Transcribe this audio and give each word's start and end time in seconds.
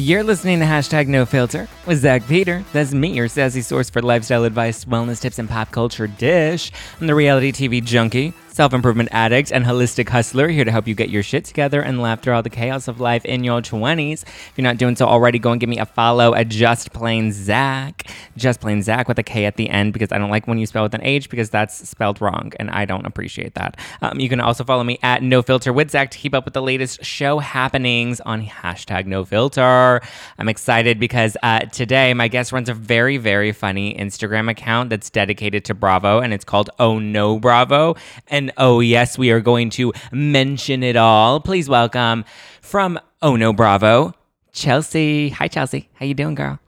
You're 0.00 0.24
listening 0.24 0.60
to 0.60 0.64
hashtag 0.64 1.08
no 1.08 1.26
filter 1.26 1.68
with 1.84 1.98
Zach 1.98 2.26
Peter. 2.26 2.64
That's 2.72 2.94
me, 2.94 3.12
your 3.12 3.28
sassy 3.28 3.60
source 3.60 3.90
for 3.90 4.00
lifestyle 4.00 4.44
advice, 4.44 4.86
wellness 4.86 5.20
tips, 5.20 5.38
and 5.38 5.46
pop 5.46 5.72
culture 5.72 6.06
dish. 6.06 6.72
I'm 6.98 7.06
the 7.06 7.14
reality 7.14 7.52
TV 7.52 7.84
junkie, 7.84 8.32
self 8.52 8.72
improvement 8.72 9.08
addict, 9.12 9.52
and 9.52 9.64
holistic 9.64 10.08
hustler 10.08 10.48
here 10.48 10.64
to 10.64 10.70
help 10.70 10.86
you 10.88 10.94
get 10.94 11.08
your 11.08 11.22
shit 11.22 11.44
together 11.44 11.80
and 11.80 12.00
laugh 12.00 12.20
through 12.20 12.34
all 12.34 12.42
the 12.42 12.50
chaos 12.50 12.88
of 12.88 13.00
life 13.00 13.24
in 13.24 13.44
your 13.44 13.60
20s. 13.60 14.22
If 14.22 14.52
you're 14.56 14.64
not 14.64 14.76
doing 14.76 14.96
so 14.96 15.06
already, 15.06 15.38
go 15.38 15.52
and 15.52 15.60
give 15.60 15.68
me 15.68 15.78
a 15.78 15.86
follow 15.86 16.34
at 16.34 16.48
Just 16.48 16.92
Plain 16.92 17.32
Zach. 17.32 18.06
Just 18.36 18.60
Plain 18.60 18.82
Zach 18.82 19.08
with 19.08 19.18
a 19.18 19.22
K 19.22 19.44
at 19.46 19.56
the 19.56 19.68
end 19.68 19.92
because 19.92 20.12
I 20.12 20.18
don't 20.18 20.30
like 20.30 20.46
when 20.46 20.58
you 20.58 20.66
spell 20.66 20.82
with 20.82 20.94
an 20.94 21.02
H 21.02 21.30
because 21.30 21.50
that's 21.50 21.88
spelled 21.88 22.20
wrong 22.20 22.52
and 22.58 22.70
I 22.70 22.84
don't 22.84 23.06
appreciate 23.06 23.54
that. 23.54 23.78
Um, 24.02 24.20
you 24.20 24.28
can 24.28 24.40
also 24.40 24.64
follow 24.64 24.84
me 24.84 24.98
at 25.02 25.22
No 25.22 25.42
Filter 25.42 25.72
with 25.72 25.90
Zach 25.90 26.10
to 26.10 26.18
keep 26.18 26.34
up 26.34 26.44
with 26.44 26.54
the 26.54 26.62
latest 26.62 27.04
show 27.04 27.38
happenings 27.38 28.20
on 28.20 28.44
hashtag 28.44 29.06
No 29.06 29.24
Filter. 29.24 30.00
I'm 30.38 30.48
excited 30.48 30.98
because 30.98 31.36
uh, 31.42 31.60
today 31.60 32.14
my 32.14 32.28
guest 32.28 32.52
runs 32.52 32.68
a 32.68 32.74
very, 32.74 33.16
very 33.16 33.52
funny 33.52 33.94
Instagram 33.94 34.50
account 34.50 34.90
that's 34.90 35.10
dedicated 35.10 35.64
to 35.66 35.74
Bravo 35.74 36.20
and 36.20 36.32
it's 36.32 36.44
called 36.44 36.70
Oh 36.78 36.98
No 36.98 37.38
Bravo. 37.38 37.96
And 38.28 38.39
oh, 38.56 38.80
yes, 38.80 39.18
we 39.18 39.30
are 39.30 39.40
going 39.40 39.68
to 39.70 39.92
mention 40.12 40.82
it 40.82 40.96
all. 40.96 41.40
Please 41.40 41.68
welcome 41.68 42.24
from 42.62 42.98
Oh 43.20 43.36
No 43.36 43.52
Bravo, 43.52 44.14
Chelsea. 44.52 45.28
Hi, 45.30 45.48
Chelsea. 45.48 45.90
How 45.94 46.06
you 46.06 46.14
doing, 46.14 46.34
girl? 46.34 46.58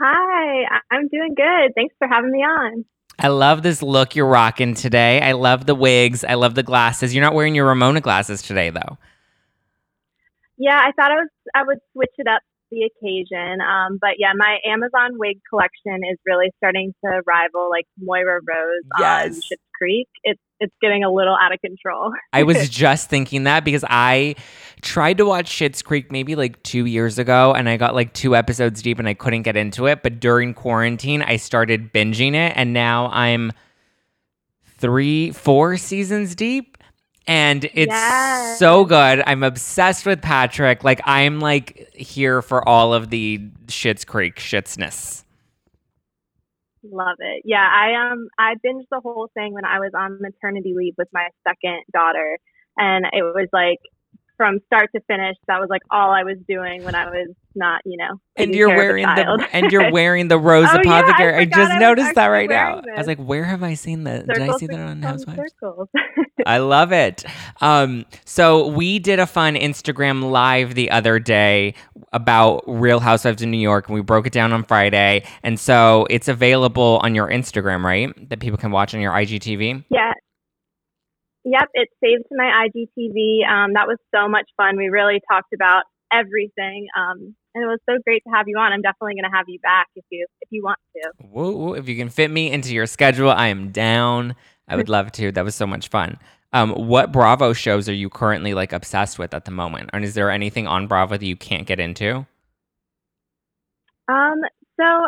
Hi, 0.00 0.64
I'm 0.90 1.08
doing 1.08 1.34
good. 1.34 1.72
Thanks 1.74 1.94
for 1.98 2.08
having 2.08 2.30
me 2.30 2.40
on. 2.40 2.84
I 3.18 3.28
love 3.28 3.62
this 3.62 3.82
look 3.82 4.16
you're 4.16 4.26
rocking 4.26 4.74
today. 4.74 5.20
I 5.20 5.32
love 5.32 5.66
the 5.66 5.74
wigs. 5.74 6.24
I 6.24 6.34
love 6.34 6.54
the 6.54 6.62
glasses. 6.62 7.14
You're 7.14 7.24
not 7.24 7.34
wearing 7.34 7.54
your 7.54 7.66
Ramona 7.66 8.00
glasses 8.00 8.42
today, 8.42 8.70
though. 8.70 8.98
Yeah, 10.56 10.78
I 10.78 10.92
thought 10.92 11.10
I 11.10 11.14
was 11.16 11.28
I 11.54 11.62
would 11.64 11.78
switch 11.92 12.12
it 12.18 12.26
up 12.26 12.42
the 12.70 12.82
occasion. 12.84 13.60
Um, 13.60 13.98
but 14.00 14.12
yeah, 14.18 14.32
my 14.36 14.58
Amazon 14.64 15.18
wig 15.18 15.40
collection 15.48 16.00
is 16.10 16.18
really 16.26 16.50
starting 16.58 16.94
to 17.04 17.22
rival 17.26 17.68
like 17.70 17.86
Moira 17.98 18.40
Rose 18.46 18.84
on 18.96 19.00
Yes. 19.00 19.36
Schitt's 19.38 19.68
Creek. 19.76 20.08
It's 20.22 20.40
it's 20.60 20.74
getting 20.80 21.02
a 21.04 21.10
little 21.10 21.34
out 21.40 21.52
of 21.52 21.60
control. 21.60 22.12
I 22.32 22.42
was 22.44 22.68
just 22.70 23.08
thinking 23.10 23.44
that 23.44 23.64
because 23.64 23.84
I 23.88 24.36
tried 24.82 25.18
to 25.18 25.24
watch 25.24 25.50
Schitt's 25.50 25.82
Creek 25.82 26.12
maybe 26.12 26.36
like 26.36 26.62
two 26.62 26.84
years 26.86 27.18
ago, 27.18 27.52
and 27.54 27.68
I 27.68 27.76
got 27.76 27.94
like 27.94 28.12
two 28.12 28.36
episodes 28.36 28.82
deep, 28.82 28.98
and 28.98 29.08
I 29.08 29.14
couldn't 29.14 29.42
get 29.42 29.56
into 29.56 29.86
it. 29.86 30.02
But 30.02 30.20
during 30.20 30.54
quarantine, 30.54 31.22
I 31.22 31.36
started 31.36 31.92
binging 31.92 32.34
it, 32.34 32.52
and 32.56 32.72
now 32.72 33.08
I'm 33.12 33.52
three, 34.78 35.30
four 35.32 35.76
seasons 35.76 36.34
deep. 36.34 36.76
And 37.26 37.64
it's 37.74 37.90
Yes. 37.90 38.58
so 38.58 38.84
good. 38.84 39.22
I'm 39.26 39.42
obsessed 39.42 40.04
with 40.06 40.20
Patrick. 40.22 40.82
Like 40.82 41.00
I'm 41.04 41.38
like 41.38 41.88
here 41.94 42.42
for 42.42 42.66
all 42.68 42.92
of 42.92 43.10
the 43.10 43.38
Schitt's 43.66 44.04
Creek 44.04 44.36
shitsness. 44.36 45.22
Love 46.82 47.16
it. 47.18 47.42
Yeah, 47.44 47.66
I 47.66 48.10
um 48.10 48.28
I 48.38 48.54
binged 48.64 48.86
the 48.90 49.00
whole 49.00 49.28
thing 49.34 49.52
when 49.52 49.66
I 49.66 49.80
was 49.80 49.90
on 49.94 50.18
maternity 50.20 50.72
leave 50.74 50.94
with 50.96 51.08
my 51.12 51.28
second 51.46 51.82
daughter, 51.92 52.38
and 52.78 53.04
it 53.12 53.22
was 53.22 53.48
like 53.52 53.78
from 54.40 54.58
start 54.64 54.88
to 54.94 55.02
finish. 55.02 55.36
That 55.48 55.60
was 55.60 55.68
like 55.68 55.82
all 55.90 56.10
I 56.10 56.22
was 56.22 56.38
doing 56.48 56.82
when 56.82 56.94
I 56.94 57.10
was 57.10 57.28
not, 57.54 57.82
you 57.84 57.98
know. 57.98 58.18
And 58.36 58.54
you're 58.54 58.74
wearing 58.74 59.04
the 59.04 59.48
and 59.52 59.70
you're 59.70 59.92
wearing 59.92 60.28
the 60.28 60.38
Rose 60.38 60.66
Oh, 60.70 60.80
yeah, 60.82 60.92
I 60.92 61.00
Apothecary. 61.00 61.34
I, 61.34 61.44
just 61.44 61.72
I 61.72 61.78
noticed 61.78 62.14
that 62.14 62.28
right 62.28 62.48
now. 62.48 62.76
wearing 62.76 62.94
I 62.96 62.98
was 62.98 63.06
like, 63.06 63.18
where 63.18 63.44
have 63.44 63.62
I 63.62 63.74
seen 63.74 64.04
that? 64.04 64.26
Did 64.26 64.40
I 64.40 64.56
see 64.56 64.66
that 64.66 64.80
on 64.80 65.02
Housewives? 65.02 65.52
I 66.46 66.56
love 66.56 66.90
it. 66.90 67.22
Um, 67.60 68.06
so 68.24 68.66
we 68.68 68.98
did 68.98 69.18
a 69.18 69.26
fun 69.26 69.56
Instagram 69.56 70.30
live 70.30 70.74
the 70.74 70.90
other 70.90 71.18
day 71.18 71.74
about 72.14 72.64
Real 72.66 73.00
Housewives 73.00 73.42
in 73.42 73.50
New 73.50 73.58
York, 73.58 73.88
and 73.88 73.94
we 73.94 74.00
broke 74.00 74.26
it 74.26 74.32
down 74.32 74.54
on 74.54 74.64
Friday. 74.64 75.26
And 75.42 75.60
so 75.60 76.06
it's 76.08 76.28
available 76.28 76.98
on 77.02 77.14
your 77.14 77.28
Instagram, 77.28 77.84
right? 77.84 78.30
That 78.30 78.40
people 78.40 78.56
can 78.56 78.70
watch 78.70 78.94
on 78.94 79.02
your 79.02 79.12
IGTV. 79.12 79.84
Yeah. 79.90 80.14
Yep, 81.44 81.68
it's 81.74 81.92
saved 82.02 82.24
to 82.28 82.36
my 82.36 82.66
IGTV. 82.66 83.48
Um, 83.48 83.72
that 83.74 83.86
was 83.86 83.96
so 84.14 84.28
much 84.28 84.48
fun. 84.56 84.76
We 84.76 84.88
really 84.88 85.20
talked 85.30 85.52
about 85.54 85.84
everything, 86.12 86.86
um, 86.96 87.34
and 87.54 87.64
it 87.64 87.66
was 87.66 87.78
so 87.88 87.96
great 88.04 88.22
to 88.24 88.30
have 88.34 88.46
you 88.46 88.58
on. 88.58 88.72
I'm 88.72 88.82
definitely 88.82 89.14
going 89.14 89.30
to 89.30 89.36
have 89.36 89.46
you 89.48 89.58
back 89.60 89.88
if 89.96 90.04
you 90.10 90.26
if 90.42 90.48
you 90.50 90.62
want 90.62 90.78
to. 90.96 91.26
Woo, 91.26 91.56
woo. 91.56 91.74
If 91.74 91.88
you 91.88 91.96
can 91.96 92.10
fit 92.10 92.30
me 92.30 92.50
into 92.50 92.74
your 92.74 92.86
schedule, 92.86 93.30
I 93.30 93.48
am 93.48 93.70
down. 93.70 94.36
I 94.68 94.76
would 94.76 94.88
love 94.96 95.12
to. 95.12 95.32
That 95.32 95.44
was 95.44 95.54
so 95.54 95.66
much 95.66 95.88
fun. 95.88 96.18
Um, 96.52 96.72
what 96.72 97.12
Bravo 97.12 97.52
shows 97.52 97.88
are 97.88 97.94
you 97.94 98.10
currently 98.10 98.54
like 98.54 98.72
obsessed 98.72 99.18
with 99.18 99.32
at 99.34 99.44
the 99.44 99.50
moment? 99.50 99.90
And 99.92 100.04
is 100.04 100.14
there 100.14 100.30
anything 100.30 100.66
on 100.66 100.88
Bravo 100.88 101.16
that 101.16 101.24
you 101.24 101.36
can't 101.36 101.66
get 101.66 101.78
into? 101.78 102.26
Um, 104.08 104.40
so 104.78 105.06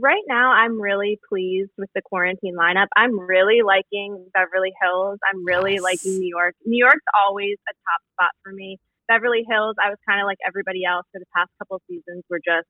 right 0.00 0.22
now, 0.28 0.52
I'm 0.52 0.80
really 0.80 1.18
pleased 1.28 1.70
with 1.78 1.90
the 1.94 2.02
quarantine 2.02 2.56
lineup. 2.58 2.86
I'm 2.96 3.18
really 3.18 3.62
liking 3.64 4.28
Beverly 4.34 4.72
Hills. 4.82 5.18
I'm 5.30 5.44
really 5.44 5.74
Yes. 5.74 5.82
liking 5.82 6.18
New 6.18 6.28
York. 6.28 6.54
New 6.64 6.78
York's 6.78 7.04
always 7.14 7.56
a 7.68 7.72
top 7.72 8.00
spot 8.14 8.30
for 8.42 8.52
me. 8.52 8.78
Beverly 9.08 9.44
Hills, 9.48 9.76
I 9.82 9.90
was 9.90 9.98
kind 10.08 10.20
of 10.20 10.26
like 10.26 10.38
everybody 10.46 10.84
else 10.84 11.06
for 11.12 11.18
the 11.20 11.26
past 11.36 11.50
couple 11.58 11.80
seasons, 11.88 12.24
were 12.28 12.40
just 12.44 12.66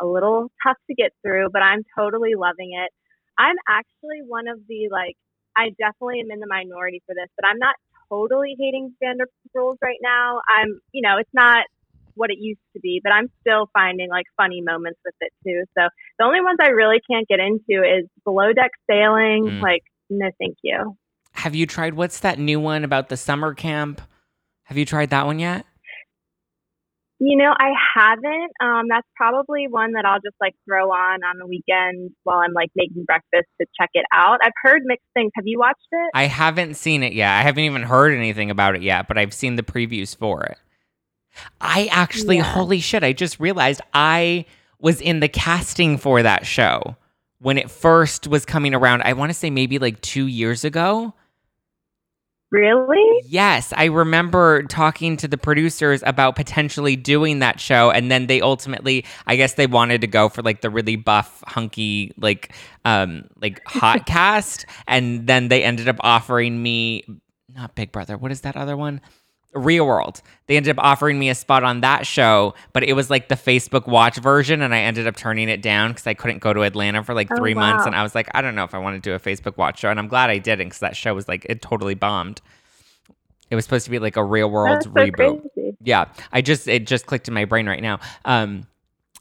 a 0.00 0.06
little 0.06 0.50
tough 0.66 0.76
to 0.90 0.94
get 0.94 1.12
through, 1.22 1.48
but 1.52 1.62
I'm 1.62 1.82
totally 1.96 2.34
loving 2.34 2.72
it. 2.74 2.90
I'm 3.38 3.56
actually 3.68 4.20
one 4.26 4.48
of 4.48 4.60
the 4.68 4.88
like, 4.90 5.16
I 5.56 5.70
definitely 5.78 6.20
am 6.20 6.30
in 6.30 6.40
the 6.40 6.46
minority 6.46 7.02
for 7.06 7.14
this, 7.14 7.28
but 7.36 7.46
I'm 7.46 7.58
not 7.58 7.76
totally 8.08 8.56
hating 8.58 8.94
Vanderpump 9.02 9.52
Rules 9.54 9.78
right 9.82 9.98
now. 10.02 10.40
I'm, 10.48 10.80
you 10.92 11.02
know, 11.02 11.16
it's 11.18 11.32
not 11.32 11.66
what 12.14 12.30
it 12.30 12.38
used 12.40 12.60
to 12.74 12.80
be, 12.80 13.00
but 13.02 13.12
I'm 13.12 13.28
still 13.40 13.68
finding 13.72 14.08
like 14.08 14.26
funny 14.36 14.60
moments 14.60 15.00
with 15.04 15.14
it 15.20 15.32
too. 15.44 15.64
So 15.78 15.88
the 16.18 16.24
only 16.24 16.40
ones 16.40 16.58
I 16.60 16.68
really 16.68 17.00
can't 17.10 17.26
get 17.28 17.40
into 17.40 17.82
is 17.82 18.08
below 18.24 18.52
deck 18.52 18.70
sailing. 18.90 19.44
Mm. 19.44 19.62
Like, 19.62 19.82
no, 20.10 20.30
thank 20.38 20.56
you. 20.62 20.96
Have 21.32 21.54
you 21.54 21.66
tried 21.66 21.94
what's 21.94 22.20
that 22.20 22.38
new 22.38 22.60
one 22.60 22.84
about 22.84 23.08
the 23.08 23.16
summer 23.16 23.54
camp? 23.54 24.00
Have 24.64 24.78
you 24.78 24.84
tried 24.84 25.10
that 25.10 25.26
one 25.26 25.38
yet? 25.38 25.66
You 27.24 27.36
know, 27.36 27.54
I 27.56 27.70
haven't. 27.94 28.52
Um, 28.60 28.86
that's 28.88 29.06
probably 29.14 29.68
one 29.68 29.92
that 29.92 30.04
I'll 30.04 30.18
just 30.18 30.34
like 30.40 30.54
throw 30.68 30.90
on 30.90 31.22
on 31.22 31.38
the 31.38 31.46
weekend 31.46 32.10
while 32.24 32.38
I'm 32.38 32.52
like 32.52 32.70
making 32.74 33.04
breakfast 33.04 33.46
to 33.60 33.66
check 33.80 33.90
it 33.94 34.04
out. 34.12 34.40
I've 34.42 34.52
heard 34.60 34.82
mixed 34.84 35.06
things. 35.14 35.30
Have 35.36 35.44
you 35.46 35.60
watched 35.60 35.86
it? 35.92 36.10
I 36.14 36.26
haven't 36.26 36.74
seen 36.74 37.04
it 37.04 37.12
yet. 37.12 37.30
I 37.30 37.42
haven't 37.42 37.62
even 37.62 37.82
heard 37.82 38.12
anything 38.12 38.50
about 38.50 38.74
it 38.74 38.82
yet, 38.82 39.06
but 39.06 39.18
I've 39.18 39.32
seen 39.32 39.54
the 39.54 39.62
previews 39.62 40.16
for 40.16 40.42
it. 40.42 40.58
I 41.60 41.88
actually, 41.90 42.36
Yeah. 42.38 42.42
holy 42.44 42.80
shit, 42.80 43.02
I 43.02 43.12
just 43.12 43.40
realized 43.40 43.80
I 43.94 44.44
was 44.78 45.00
in 45.00 45.20
the 45.20 45.28
casting 45.28 45.96
for 45.98 46.22
that 46.22 46.44
show 46.46 46.96
when 47.38 47.58
it 47.58 47.70
first 47.70 48.26
was 48.26 48.44
coming 48.44 48.74
around. 48.74 49.02
I 49.02 49.12
want 49.14 49.30
to 49.30 49.34
say 49.34 49.50
maybe 49.50 49.78
like 49.78 50.00
two 50.00 50.26
years 50.26 50.64
ago. 50.64 51.14
Really? 52.50 53.22
Yes, 53.24 53.72
I 53.74 53.86
remember 53.86 54.64
talking 54.64 55.16
to 55.16 55.26
the 55.28 55.38
producers 55.38 56.02
about 56.04 56.36
potentially 56.36 56.96
doing 56.96 57.38
that 57.38 57.58
show, 57.58 57.90
and 57.90 58.10
then 58.10 58.26
they 58.26 58.42
ultimately, 58.42 59.06
I 59.26 59.36
guess, 59.36 59.54
they 59.54 59.66
wanted 59.66 60.02
to 60.02 60.06
go 60.06 60.28
for 60.28 60.42
like 60.42 60.60
the 60.60 60.68
really 60.68 60.96
buff, 60.96 61.42
hunky, 61.46 62.12
like, 62.18 62.52
um, 62.84 63.24
like 63.40 63.62
hot 63.66 64.04
cast, 64.06 64.66
and 64.86 65.26
then 65.26 65.48
they 65.48 65.64
ended 65.64 65.88
up 65.88 65.96
offering 66.00 66.62
me 66.62 67.04
not 67.54 67.74
Big 67.74 67.90
Brother. 67.90 68.18
What 68.18 68.32
is 68.32 68.42
that 68.42 68.54
other 68.56 68.76
one? 68.76 69.00
Real 69.54 69.86
World. 69.86 70.22
They 70.46 70.56
ended 70.56 70.76
up 70.78 70.84
offering 70.84 71.18
me 71.18 71.28
a 71.30 71.34
spot 71.34 71.62
on 71.64 71.80
that 71.82 72.06
show, 72.06 72.54
but 72.72 72.82
it 72.82 72.94
was 72.94 73.10
like 73.10 73.28
the 73.28 73.34
Facebook 73.34 73.86
Watch 73.86 74.16
version, 74.16 74.62
and 74.62 74.74
I 74.74 74.80
ended 74.80 75.06
up 75.06 75.16
turning 75.16 75.48
it 75.48 75.62
down 75.62 75.90
because 75.92 76.06
I 76.06 76.14
couldn't 76.14 76.38
go 76.38 76.52
to 76.52 76.62
Atlanta 76.62 77.02
for 77.04 77.14
like 77.14 77.30
Oh, 77.30 77.36
three 77.36 77.54
months, 77.54 77.86
and 77.86 77.94
I 77.94 78.02
was 78.02 78.14
like, 78.14 78.28
I 78.34 78.40
don't 78.42 78.54
know 78.54 78.64
if 78.64 78.74
I 78.74 78.78
want 78.78 79.02
to 79.02 79.10
do 79.10 79.14
a 79.14 79.18
Facebook 79.20 79.56
Watch 79.56 79.80
show, 79.80 79.90
and 79.90 79.98
I'm 79.98 80.08
glad 80.08 80.30
I 80.30 80.38
didn't 80.38 80.68
because 80.68 80.80
that 80.80 80.96
show 80.96 81.14
was 81.14 81.28
like 81.28 81.44
it 81.48 81.62
totally 81.62 81.94
bombed. 81.94 82.40
It 83.50 83.54
was 83.54 83.64
supposed 83.64 83.84
to 83.84 83.90
be 83.90 83.98
like 83.98 84.16
a 84.16 84.24
Real 84.24 84.50
World 84.50 84.82
so 84.84 84.90
reboot. 84.90 85.42
crazy. 85.54 85.76
Yeah, 85.82 86.06
I 86.32 86.40
just 86.40 86.68
it 86.68 86.86
just 86.86 87.06
clicked 87.06 87.28
in 87.28 87.34
my 87.34 87.44
brain 87.44 87.66
right 87.68 87.82
now. 87.82 88.00
Um, 88.24 88.66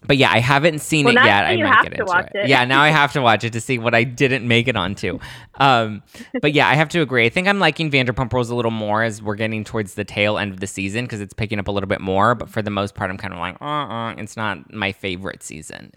but 0.05 0.17
yeah, 0.17 0.31
I 0.31 0.39
haven't 0.39 0.79
seen 0.79 1.05
Well, 1.05 1.17
it 1.17 1.23
yet. 1.23 1.45
I 1.45 1.57
might 1.57 1.83
get 1.83 1.93
to 1.93 2.01
into 2.01 2.05
watch 2.05 2.29
it. 2.33 2.45
it. 2.45 2.49
Yeah, 2.49 2.65
now 2.65 2.81
I 2.81 2.89
have 2.89 3.13
to 3.13 3.21
watch 3.21 3.43
it 3.43 3.53
to 3.53 3.61
see 3.61 3.77
what 3.77 3.93
I 3.93 4.03
didn't 4.03 4.47
make 4.47 4.67
it 4.67 4.75
onto. 4.75 5.19
Um, 5.55 6.01
but 6.41 6.53
yeah, 6.53 6.67
I 6.67 6.75
have 6.75 6.89
to 6.89 7.01
agree. 7.01 7.25
I 7.25 7.29
think 7.29 7.47
I'm 7.47 7.59
liking 7.59 7.91
Vanderpump 7.91 8.33
Rules 8.33 8.49
a 8.49 8.55
little 8.55 8.71
more 8.71 9.03
as 9.03 9.21
we're 9.21 9.35
getting 9.35 9.63
towards 9.63 9.93
the 9.93 10.03
tail 10.03 10.37
end 10.37 10.53
of 10.53 10.59
the 10.59 10.67
season 10.67 11.05
because 11.05 11.21
it's 11.21 11.33
picking 11.33 11.59
up 11.59 11.67
a 11.67 11.71
little 11.71 11.87
bit 11.87 12.01
more. 12.01 12.33
But 12.35 12.49
for 12.49 12.61
the 12.61 12.71
most 12.71 12.95
part, 12.95 13.11
I'm 13.11 13.17
kind 13.17 13.33
of 13.33 13.39
like, 13.39 13.61
uh, 13.61 13.65
uh 13.65 14.15
it's 14.17 14.35
not 14.35 14.73
my 14.73 14.91
favorite 14.91 15.43
season. 15.43 15.91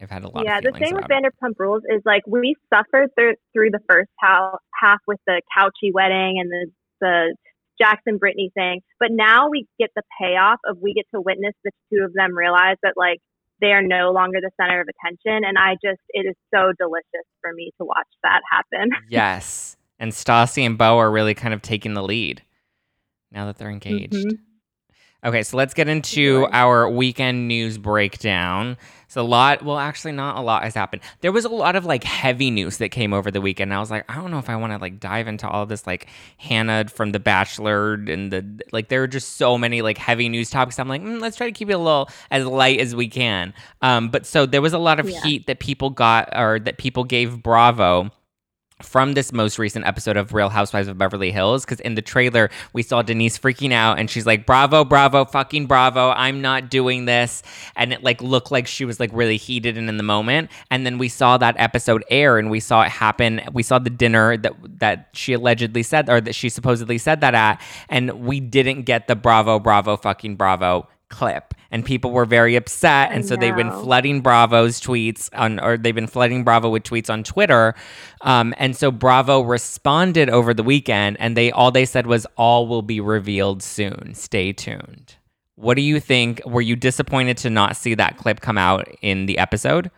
I've 0.00 0.10
had 0.10 0.24
a 0.24 0.28
lot. 0.28 0.44
Yeah, 0.44 0.60
the 0.60 0.72
thing 0.72 0.96
with. 0.96 1.04
Vanderpump 1.04 1.54
Rules 1.58 1.82
is 1.88 2.02
like 2.04 2.22
we 2.26 2.56
suffered 2.74 3.10
through 3.14 3.34
through 3.52 3.70
the 3.70 3.78
first 3.88 4.10
half 4.18 4.58
half 4.80 4.98
with 5.06 5.20
the 5.26 5.40
Couchy 5.56 5.92
wedding 5.92 6.40
and 6.40 6.50
the 6.50 6.66
the 7.00 7.36
Jackson 7.80 8.18
Brittany 8.18 8.50
thing, 8.54 8.80
but 9.00 9.08
now 9.10 9.48
we 9.48 9.66
get 9.78 9.90
the 9.96 10.02
payoff 10.20 10.58
of 10.66 10.78
we 10.80 10.94
get 10.94 11.06
to 11.14 11.20
witness 11.20 11.54
the 11.64 11.70
two 11.92 12.04
of 12.04 12.12
them 12.14 12.36
realize 12.36 12.76
that 12.82 12.94
like 12.96 13.18
they 13.60 13.72
are 13.72 13.82
no 13.82 14.10
longer 14.10 14.38
the 14.40 14.50
center 14.60 14.80
of 14.80 14.88
attention, 14.88 15.44
and 15.44 15.56
I 15.58 15.74
just 15.74 16.00
it 16.10 16.26
is 16.26 16.34
so 16.54 16.72
delicious 16.78 17.26
for 17.40 17.52
me 17.52 17.72
to 17.78 17.84
watch 17.84 18.08
that 18.22 18.40
happen. 18.50 18.90
yes, 19.08 19.76
and 19.98 20.12
Stassi 20.12 20.64
and 20.64 20.76
Beau 20.76 20.98
are 20.98 21.10
really 21.10 21.34
kind 21.34 21.54
of 21.54 21.62
taking 21.62 21.94
the 21.94 22.02
lead 22.02 22.42
now 23.30 23.46
that 23.46 23.58
they're 23.58 23.70
engaged. 23.70 24.14
Mhm. 24.14 24.38
Okay, 25.24 25.44
so 25.44 25.56
let's 25.56 25.72
get 25.72 25.88
into 25.88 26.48
our 26.50 26.90
weekend 26.90 27.46
news 27.46 27.78
breakdown. 27.78 28.76
So 29.06 29.20
a 29.20 29.22
lot, 29.22 29.62
well, 29.62 29.78
actually, 29.78 30.12
not 30.12 30.36
a 30.36 30.40
lot 30.40 30.64
has 30.64 30.74
happened. 30.74 31.02
There 31.20 31.30
was 31.30 31.44
a 31.44 31.48
lot 31.48 31.76
of 31.76 31.84
like 31.84 32.02
heavy 32.02 32.50
news 32.50 32.78
that 32.78 32.88
came 32.88 33.12
over 33.12 33.30
the 33.30 33.40
weekend. 33.40 33.72
I 33.72 33.78
was 33.78 33.88
like, 33.88 34.04
I 34.10 34.16
don't 34.16 34.32
know 34.32 34.40
if 34.40 34.50
I 34.50 34.56
want 34.56 34.72
to 34.72 34.78
like 34.78 34.98
dive 34.98 35.28
into 35.28 35.48
all 35.48 35.64
this 35.64 35.86
like 35.86 36.08
Hannah 36.38 36.88
from 36.88 37.12
The 37.12 37.20
Bachelor 37.20 37.94
and 37.94 38.32
the 38.32 38.64
like. 38.72 38.88
There 38.88 39.00
are 39.04 39.06
just 39.06 39.36
so 39.36 39.56
many 39.56 39.80
like 39.80 39.96
heavy 39.96 40.28
news 40.28 40.50
topics. 40.50 40.80
I'm 40.80 40.88
like, 40.88 41.02
mm, 41.02 41.20
let's 41.20 41.36
try 41.36 41.46
to 41.46 41.52
keep 41.52 41.70
it 41.70 41.74
a 41.74 41.78
little 41.78 42.08
as 42.32 42.44
light 42.44 42.80
as 42.80 42.96
we 42.96 43.06
can. 43.06 43.54
Um, 43.80 44.08
but 44.08 44.26
so 44.26 44.44
there 44.44 44.62
was 44.62 44.72
a 44.72 44.78
lot 44.78 44.98
of 44.98 45.08
yeah. 45.08 45.22
heat 45.22 45.46
that 45.46 45.60
people 45.60 45.90
got 45.90 46.30
or 46.36 46.58
that 46.58 46.78
people 46.78 47.04
gave 47.04 47.44
Bravo 47.44 48.10
from 48.84 49.14
this 49.14 49.32
most 49.32 49.58
recent 49.58 49.86
episode 49.86 50.16
of 50.16 50.32
Real 50.34 50.48
Housewives 50.48 50.88
of 50.88 50.98
Beverly 50.98 51.30
Hills 51.30 51.64
because 51.64 51.80
in 51.80 51.94
the 51.94 52.02
trailer 52.02 52.50
we 52.72 52.82
saw 52.82 53.02
Denise 53.02 53.38
freaking 53.38 53.72
out 53.72 53.98
and 53.98 54.10
she's 54.10 54.26
like 54.26 54.46
bravo 54.46 54.84
bravo 54.84 55.24
fucking 55.24 55.66
bravo 55.66 56.10
I'm 56.10 56.40
not 56.40 56.70
doing 56.70 57.04
this. 57.04 57.42
And 57.76 57.92
it 57.92 58.02
like 58.02 58.22
looked 58.22 58.50
like 58.50 58.66
she 58.66 58.84
was 58.84 59.00
like 59.00 59.10
really 59.12 59.36
heated 59.36 59.76
and 59.78 59.88
in 59.88 59.96
the 59.96 60.02
moment. 60.02 60.50
And 60.70 60.84
then 60.86 60.98
we 60.98 61.08
saw 61.08 61.36
that 61.38 61.54
episode 61.58 62.04
air 62.10 62.38
and 62.38 62.50
we 62.50 62.60
saw 62.60 62.82
it 62.82 62.90
happen. 62.90 63.40
We 63.52 63.62
saw 63.62 63.78
the 63.78 63.90
dinner 63.90 64.36
that 64.36 64.54
that 64.80 65.08
she 65.12 65.32
allegedly 65.32 65.82
said 65.82 66.08
or 66.08 66.20
that 66.20 66.34
she 66.34 66.48
supposedly 66.48 66.98
said 66.98 67.20
that 67.20 67.34
at 67.34 67.60
and 67.88 68.24
we 68.24 68.40
didn't 68.40 68.82
get 68.82 69.08
the 69.08 69.16
bravo 69.16 69.58
bravo 69.58 69.96
fucking 69.96 70.36
bravo 70.36 70.88
clip 71.08 71.54
and 71.72 71.84
people 71.84 72.12
were 72.12 72.26
very 72.26 72.54
upset 72.54 73.10
and 73.10 73.26
so 73.26 73.34
they've 73.34 73.56
been 73.56 73.72
flooding 73.72 74.20
bravo's 74.20 74.80
tweets 74.80 75.28
on 75.32 75.58
or 75.58 75.76
they've 75.76 75.94
been 75.94 76.06
flooding 76.06 76.44
bravo 76.44 76.70
with 76.70 76.84
tweets 76.84 77.10
on 77.10 77.24
twitter 77.24 77.74
um, 78.20 78.54
and 78.58 78.76
so 78.76 78.92
bravo 78.92 79.40
responded 79.40 80.30
over 80.30 80.54
the 80.54 80.62
weekend 80.62 81.16
and 81.18 81.36
they 81.36 81.50
all 81.50 81.70
they 81.70 81.84
said 81.84 82.06
was 82.06 82.26
all 82.36 82.66
will 82.66 82.82
be 82.82 83.00
revealed 83.00 83.62
soon. 83.62 84.12
Stay 84.14 84.52
tuned. 84.52 85.16
What 85.54 85.74
do 85.74 85.82
you 85.82 86.00
think? 86.00 86.42
Were 86.44 86.60
you 86.60 86.76
disappointed 86.76 87.36
to 87.38 87.50
not 87.50 87.76
see 87.76 87.94
that 87.94 88.16
clip 88.16 88.40
come 88.40 88.58
out 88.58 88.88
in 89.00 89.26
the 89.26 89.38
episode 89.38 89.90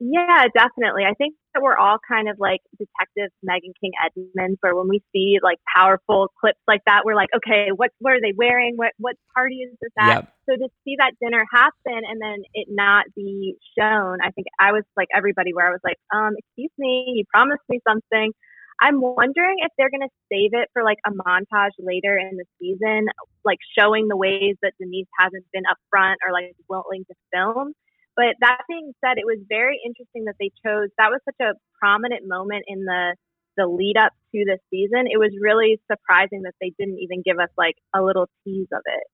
yeah, 0.00 0.46
definitely. 0.54 1.04
I 1.04 1.14
think 1.14 1.34
that 1.54 1.62
we're 1.62 1.76
all 1.76 1.98
kind 2.06 2.28
of 2.28 2.36
like 2.38 2.60
detectives 2.78 3.32
Meghan 3.48 3.72
King 3.80 3.92
Edmonds, 4.04 4.58
where 4.60 4.74
when 4.74 4.88
we 4.88 5.02
see 5.12 5.38
like 5.42 5.58
powerful 5.74 6.32
clips 6.40 6.58
like 6.66 6.82
that, 6.86 7.02
we're 7.04 7.14
like, 7.14 7.30
okay, 7.36 7.68
what 7.74 7.90
what 8.00 8.12
are 8.12 8.20
they 8.20 8.32
wearing? 8.36 8.74
What 8.76 8.92
what 8.98 9.14
party 9.34 9.56
is 9.56 9.76
this 9.80 9.92
at? 9.98 10.14
Yep. 10.14 10.32
So 10.50 10.56
to 10.56 10.68
see 10.84 10.96
that 10.98 11.12
dinner 11.22 11.44
happen 11.52 12.02
and 12.08 12.20
then 12.20 12.42
it 12.54 12.66
not 12.70 13.06
be 13.14 13.54
shown, 13.78 14.18
I 14.20 14.30
think 14.30 14.48
I 14.58 14.72
was 14.72 14.82
like 14.96 15.08
everybody 15.14 15.54
where 15.54 15.68
I 15.68 15.70
was 15.70 15.80
like, 15.84 15.98
um, 16.12 16.32
excuse 16.36 16.72
me, 16.76 17.14
you 17.16 17.24
promised 17.32 17.62
me 17.68 17.80
something. 17.88 18.32
I'm 18.80 19.00
wondering 19.00 19.58
if 19.60 19.70
they're 19.78 19.90
going 19.90 20.02
to 20.02 20.14
save 20.32 20.50
it 20.52 20.68
for 20.72 20.82
like 20.82 20.98
a 21.06 21.12
montage 21.12 21.78
later 21.78 22.18
in 22.18 22.36
the 22.36 22.44
season, 22.60 23.06
like 23.44 23.58
showing 23.78 24.08
the 24.08 24.16
ways 24.16 24.56
that 24.62 24.72
Denise 24.80 25.06
hasn't 25.16 25.44
been 25.52 25.62
upfront 25.62 26.16
or 26.26 26.32
like 26.32 26.56
willing 26.68 27.04
to 27.04 27.14
film 27.32 27.72
but 28.16 28.34
that 28.40 28.62
being 28.68 28.92
said, 29.04 29.18
it 29.18 29.26
was 29.26 29.38
very 29.48 29.80
interesting 29.84 30.24
that 30.24 30.36
they 30.38 30.50
chose 30.64 30.88
that 30.98 31.10
was 31.10 31.20
such 31.24 31.40
a 31.40 31.54
prominent 31.78 32.26
moment 32.26 32.64
in 32.66 32.84
the 32.84 33.16
the 33.56 33.66
lead 33.66 33.96
up 33.96 34.12
to 34.34 34.44
the 34.44 34.58
season. 34.70 35.06
It 35.06 35.18
was 35.18 35.30
really 35.40 35.80
surprising 35.90 36.42
that 36.42 36.54
they 36.60 36.72
didn't 36.78 36.98
even 36.98 37.22
give 37.24 37.38
us 37.38 37.50
like 37.56 37.76
a 37.94 38.02
little 38.02 38.28
tease 38.44 38.68
of 38.72 38.82
it. 38.84 39.04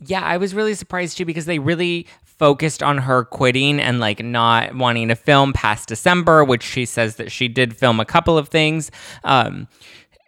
Yeah, 0.00 0.22
I 0.22 0.36
was 0.36 0.54
really 0.54 0.74
surprised 0.74 1.16
too 1.16 1.24
because 1.24 1.46
they 1.46 1.58
really 1.58 2.06
focused 2.24 2.82
on 2.82 2.98
her 2.98 3.24
quitting 3.24 3.80
and 3.80 3.98
like 3.98 4.22
not 4.22 4.74
wanting 4.74 5.08
to 5.08 5.16
film 5.16 5.52
past 5.52 5.88
December, 5.88 6.44
which 6.44 6.62
she 6.62 6.84
says 6.84 7.16
that 7.16 7.32
she 7.32 7.48
did 7.48 7.76
film 7.76 7.98
a 7.98 8.04
couple 8.04 8.38
of 8.38 8.48
things. 8.48 8.90
Um, 9.24 9.66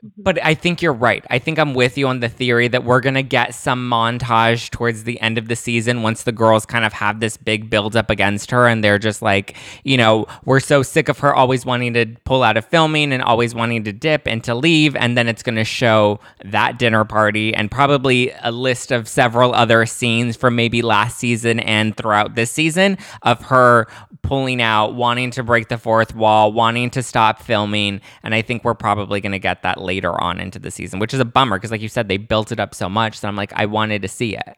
Mm-hmm. 0.02 0.23
but 0.23 0.43
I 0.43 0.55
think 0.55 0.81
you're 0.81 0.94
right. 0.94 1.23
I 1.29 1.38
think 1.38 1.58
I'm 1.58 1.75
with 1.75 1.99
you 1.99 2.08
on 2.08 2.20
the 2.20 2.29
theory 2.31 2.69
that 2.69 2.85
we're 2.85 3.00
going 3.00 3.17
to 3.17 3.23
get 3.23 3.55
some 3.55 3.91
montage 3.91 4.70
towards 4.70 5.05
the 5.05 5.20
end 5.20 5.37
of 5.37 5.49
the 5.49 5.56
season 5.56 6.00
once 6.00 6.23
the 6.23 6.32
girls 6.32 6.64
kind 6.64 6.87
of 6.87 6.94
have 6.94 7.20
this 7.20 7.37
big 7.37 7.69
build 7.69 7.94
up 7.94 8.08
against 8.08 8.50
her 8.50 8.67
and 8.67 8.82
they're 8.82 8.99
just 8.99 9.20
like, 9.20 9.58
you 9.85 9.99
know, 9.99 10.26
we're 10.47 10.58
so 10.58 10.82
sick 10.82 11.11
of 11.11 11.19
her 11.19 11.35
always 11.35 11.67
wanting 11.67 11.93
to 11.93 12.06
pull 12.25 12.43
out 12.43 12.56
of 12.56 12.64
filming 12.64 13.12
and 13.12 13.23
always 13.23 13.55
wanting 13.55 13.85
to 13.85 13.93
dip 13.93 14.26
and 14.26 14.43
to 14.44 14.55
leave. 14.55 14.97
And 14.97 15.19
then 15.19 15.29
it's 15.29 15.43
going 15.43 15.56
to 15.56 15.64
show 15.64 16.19
that 16.46 16.79
dinner 16.79 17.05
party 17.05 17.53
and 17.55 17.70
probably 17.70 18.32
a 18.43 18.53
list 18.53 18.93
of 18.93 19.06
several 19.06 19.55
other 19.55 19.85
scenes 19.85 20.35
from 20.35 20.56
maybe 20.56 20.81
last 20.81 21.19
season 21.19 21.61
and 21.61 21.94
throughout 21.94 22.37
this 22.37 22.50
season 22.50 22.96
of 23.20 23.43
her 23.43 23.87
pulling 24.23 24.62
out, 24.62 24.94
wanting 24.94 25.31
to 25.32 25.43
break 25.43 25.69
the 25.69 25.76
fourth 25.76 26.14
wall, 26.14 26.53
wanting 26.53 26.88
to 26.91 27.03
stop 27.03 27.43
filming. 27.43 28.00
And 28.23 28.35
I 28.35 28.41
think 28.41 28.64
we're 28.64 28.73
probably 28.73 29.20
going 29.20 29.32
to 29.32 29.38
get 29.38 29.62
that 29.62 29.79
later 29.79 29.90
on 29.99 30.39
into 30.39 30.59
the 30.59 30.71
season, 30.71 31.01
which 31.01 31.15
is 31.15 31.21
a 31.21 31.25
bummer 31.25 31.57
because, 31.59 31.71
like 31.71 31.81
you 31.81 31.89
said, 31.89 32.09
they 32.09 32.17
built 32.17 32.53
it 32.53 32.61
up 32.61 32.75
so 32.75 32.89
much 32.89 33.21
that 33.21 33.29
I'm 33.29 33.37
like, 33.37 33.53
I 33.55 33.67
wanted 33.67 34.03
to 34.03 34.09
see 34.09 34.37
it. 34.37 34.57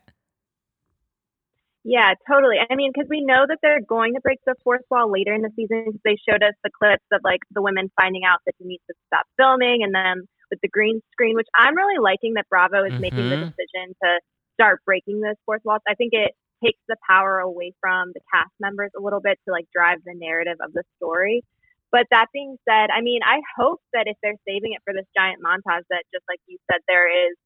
Yeah, 1.85 2.15
totally. 2.31 2.57
I 2.59 2.77
mean, 2.77 2.93
because 2.95 3.09
we 3.11 3.25
know 3.25 3.45
that 3.49 3.59
they're 3.61 3.81
going 3.81 4.15
to 4.15 4.21
break 4.21 4.39
the 4.47 4.55
fourth 4.63 4.83
wall 4.89 5.11
later 5.11 5.35
in 5.35 5.43
the 5.43 5.51
season 5.57 5.85
because 5.87 6.01
they 6.05 6.17
showed 6.29 6.43
us 6.43 6.55
the 6.63 6.71
clips 6.71 7.05
of 7.13 7.21
like 7.25 7.41
the 7.51 7.63
women 7.63 7.91
finding 8.01 8.23
out 8.25 8.39
that 8.47 8.55
Denise 8.59 8.81
has 8.89 8.97
stopped 9.09 9.31
filming 9.37 9.83
and 9.83 9.93
then 9.93 10.29
with 10.51 10.61
the 10.61 10.69
green 10.69 11.01
screen, 11.11 11.35
which 11.35 11.49
I'm 11.57 11.75
really 11.75 11.99
liking 11.99 12.35
that 12.35 12.49
Bravo 12.49 12.85
is 12.85 12.93
mm-hmm. 12.93 13.01
making 13.01 13.31
the 13.31 13.37
mm-hmm. 13.37 13.51
decision 13.51 13.97
to 14.05 14.21
start 14.55 14.81
breaking 14.85 15.21
those 15.23 15.35
fourth 15.45 15.63
walls. 15.65 15.83
I 15.89 15.95
think 15.95 16.13
it 16.13 16.33
takes 16.63 16.79
the 16.87 16.97
power 17.09 17.41
away 17.41 17.73
from 17.81 18.13
the 18.15 18.21
cast 18.33 18.53
members 18.61 18.91
a 18.97 19.03
little 19.03 19.21
bit 19.21 19.39
to 19.47 19.53
like 19.53 19.67
drive 19.75 19.99
the 20.05 20.15
narrative 20.15 20.59
of 20.65 20.73
the 20.73 20.85
story. 20.97 21.43
But 21.93 22.07
that 22.11 22.27
being 22.33 22.57
said, 22.67 22.89
I 22.89 23.03
mean, 23.03 23.21
I 23.23 23.41
hope 23.57 23.81
that 23.93 24.05
if 24.07 24.17
they're 24.23 24.41
saving 24.49 24.73
it 24.73 24.81
for 24.85 24.95
this 24.95 25.05
giant 25.15 25.43
montage, 25.45 25.85
that 25.91 26.05
just 26.13 26.25
like 26.27 26.41
you 26.47 26.57
said, 26.71 26.81
there 26.89 27.07
is 27.07 27.37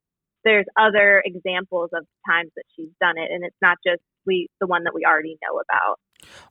there's 0.45 0.67
other 0.79 1.21
examples 1.27 1.91
of 1.93 2.07
times 2.31 2.53
that 2.55 2.63
she's 2.77 2.91
done 3.01 3.19
it, 3.19 3.29
and 3.33 3.45
it's 3.45 3.57
not 3.61 3.79
just 3.85 4.01
we 4.25 4.49
the 4.61 4.69
one 4.69 4.85
that 4.85 4.95
we 4.95 5.05
already 5.05 5.37
know 5.43 5.61
about. 5.61 5.99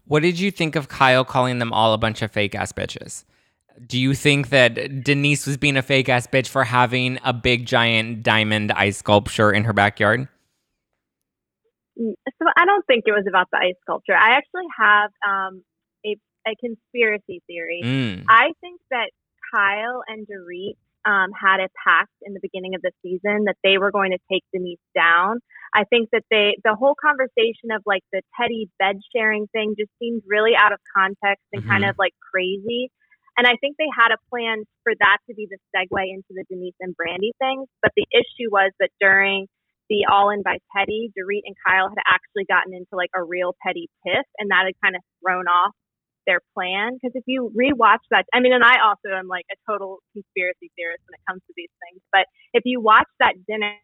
What 0.03 0.21
did 0.21 0.37
you 0.37 0.51
think 0.51 0.75
of 0.75 0.89
Kyle 0.89 1.23
calling 1.23 1.59
them 1.59 1.71
all 1.71 1.93
a 1.93 1.97
bunch 1.97 2.21
of 2.21 2.31
fake 2.31 2.53
ass 2.53 2.73
bitches? 2.73 3.23
Do 3.87 3.97
you 3.97 4.13
think 4.13 4.49
that 4.49 5.03
Denise 5.03 5.47
was 5.47 5.57
being 5.57 5.77
a 5.77 5.81
fake 5.81 6.09
ass 6.09 6.27
bitch 6.27 6.47
for 6.47 6.63
having 6.65 7.19
a 7.23 7.33
big 7.33 7.65
giant 7.65 8.23
diamond 8.23 8.71
ice 8.73 8.97
sculpture 8.97 9.51
in 9.51 9.63
her 9.63 9.73
backyard? 9.73 10.27
So 11.97 12.45
I 12.57 12.65
don't 12.65 12.85
think 12.85 13.05
it 13.07 13.11
was 13.11 13.25
about 13.27 13.47
the 13.51 13.57
ice 13.57 13.75
sculpture. 13.81 14.15
I 14.15 14.35
actually 14.35 14.67
have 14.77 15.11
um, 15.27 15.63
a 16.47 16.55
conspiracy 16.55 17.41
theory. 17.47 17.81
Mm. 17.83 18.25
I 18.29 18.51
think 18.61 18.81
that 18.91 19.11
Kyle 19.53 20.01
and 20.07 20.27
Dorit 20.27 20.75
um, 21.05 21.29
had 21.31 21.59
a 21.59 21.69
pact 21.85 22.11
in 22.23 22.33
the 22.33 22.39
beginning 22.41 22.73
of 22.73 22.81
the 22.81 22.91
season 23.03 23.45
that 23.45 23.57
they 23.63 23.77
were 23.77 23.91
going 23.91 24.11
to 24.11 24.17
take 24.31 24.43
Denise 24.51 24.79
down. 24.95 25.39
I 25.73 25.83
think 25.83 26.09
that 26.11 26.23
they, 26.31 26.57
the 26.63 26.73
whole 26.73 26.95
conversation 26.99 27.69
of 27.71 27.83
like 27.85 28.01
the 28.11 28.21
Teddi 28.39 28.69
bed 28.79 28.97
sharing 29.15 29.47
thing 29.47 29.75
just 29.77 29.91
seemed 29.99 30.23
really 30.25 30.53
out 30.57 30.73
of 30.73 30.79
context 30.95 31.45
and 31.53 31.61
mm-hmm. 31.61 31.71
kind 31.71 31.85
of 31.85 31.95
like 31.99 32.13
crazy. 32.31 32.89
And 33.37 33.45
I 33.45 33.55
think 33.59 33.75
they 33.77 33.91
had 33.91 34.11
a 34.11 34.17
plan 34.29 34.63
for 34.83 34.93
that 34.97 35.17
to 35.29 35.35
be 35.35 35.47
the 35.49 35.59
segue 35.75 36.01
into 36.07 36.31
the 36.31 36.45
Denise 36.49 36.79
and 36.79 36.95
Brandi 36.95 37.35
thing. 37.37 37.65
But 37.81 37.91
the 37.95 38.07
issue 38.11 38.49
was 38.49 38.71
that 38.79 38.89
during 38.99 39.47
the 39.89 40.07
All 40.09 40.31
In 40.31 40.41
by 40.41 40.57
Teddi, 40.73 41.11
Dorit 41.13 41.43
and 41.45 41.55
Kyle 41.67 41.89
had 41.89 41.99
actually 42.07 42.45
gotten 42.45 42.73
into 42.73 42.95
like 42.95 43.11
a 43.13 43.21
real 43.21 43.53
petty 43.61 43.89
tiff, 44.07 44.25
and 44.39 44.49
that 44.49 44.63
had 44.65 44.73
kind 44.81 44.95
of 44.95 45.01
thrown 45.21 45.47
off 45.47 45.75
their 46.25 46.41
plan. 46.53 46.93
Because 46.95 47.15
if 47.15 47.23
you 47.27 47.51
rewatch 47.55 48.03
that, 48.11 48.25
I 48.33 48.39
mean, 48.39 48.53
and 48.53 48.63
I 48.63 48.79
also 48.83 49.09
am 49.13 49.27
like 49.27 49.45
a 49.51 49.57
total 49.69 49.99
conspiracy 50.13 50.71
theorist 50.75 51.03
when 51.07 51.15
it 51.15 51.23
comes 51.27 51.41
to 51.47 51.53
these 51.55 51.71
things. 51.85 52.01
But 52.11 52.25
if 52.53 52.63
you 52.65 52.81
watch 52.81 53.07
that 53.19 53.35
dinner, 53.47 53.77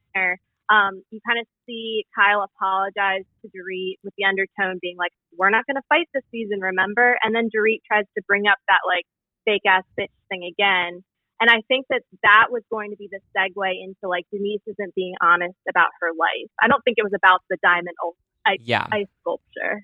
um, 0.71 1.03
you 1.11 1.19
kind 1.27 1.39
of 1.39 1.45
see 1.65 2.05
Kyle 2.15 2.43
apologize 2.43 3.27
to 3.41 3.51
Dorit 3.51 3.99
with 4.03 4.13
the 4.17 4.25
undertone 4.25 4.79
being 4.81 4.97
like, 4.97 5.11
"We're 5.37 5.49
not 5.49 5.65
going 5.67 5.75
to 5.75 5.87
fight 5.89 6.07
this 6.13 6.23
season, 6.31 6.61
remember?" 6.61 7.17
And 7.23 7.35
then 7.35 7.49
Dorit 7.49 7.83
tries 7.85 8.05
to 8.17 8.23
bring 8.27 8.47
up 8.47 8.57
that 8.69 8.79
like 8.87 9.05
fake 9.45 9.65
ass 9.67 9.83
bitch 9.99 10.15
thing 10.29 10.43
again. 10.43 11.03
And 11.41 11.49
I 11.49 11.61
think 11.67 11.87
that 11.89 12.03
that 12.21 12.47
was 12.51 12.61
going 12.69 12.91
to 12.91 12.97
be 12.97 13.09
the 13.11 13.19
segue 13.35 13.83
into 13.83 14.07
like 14.07 14.25
Denise 14.31 14.61
isn't 14.67 14.93
being 14.93 15.15
honest 15.21 15.57
about 15.67 15.89
her 15.99 16.13
life. 16.13 16.49
I 16.61 16.67
don't 16.67 16.83
think 16.83 16.99
it 16.99 17.03
was 17.03 17.13
about 17.15 17.41
the 17.49 17.57
diamond 17.63 17.97
ice, 18.45 18.59
yeah. 18.61 18.85
ice 18.91 19.07
sculpture. 19.21 19.83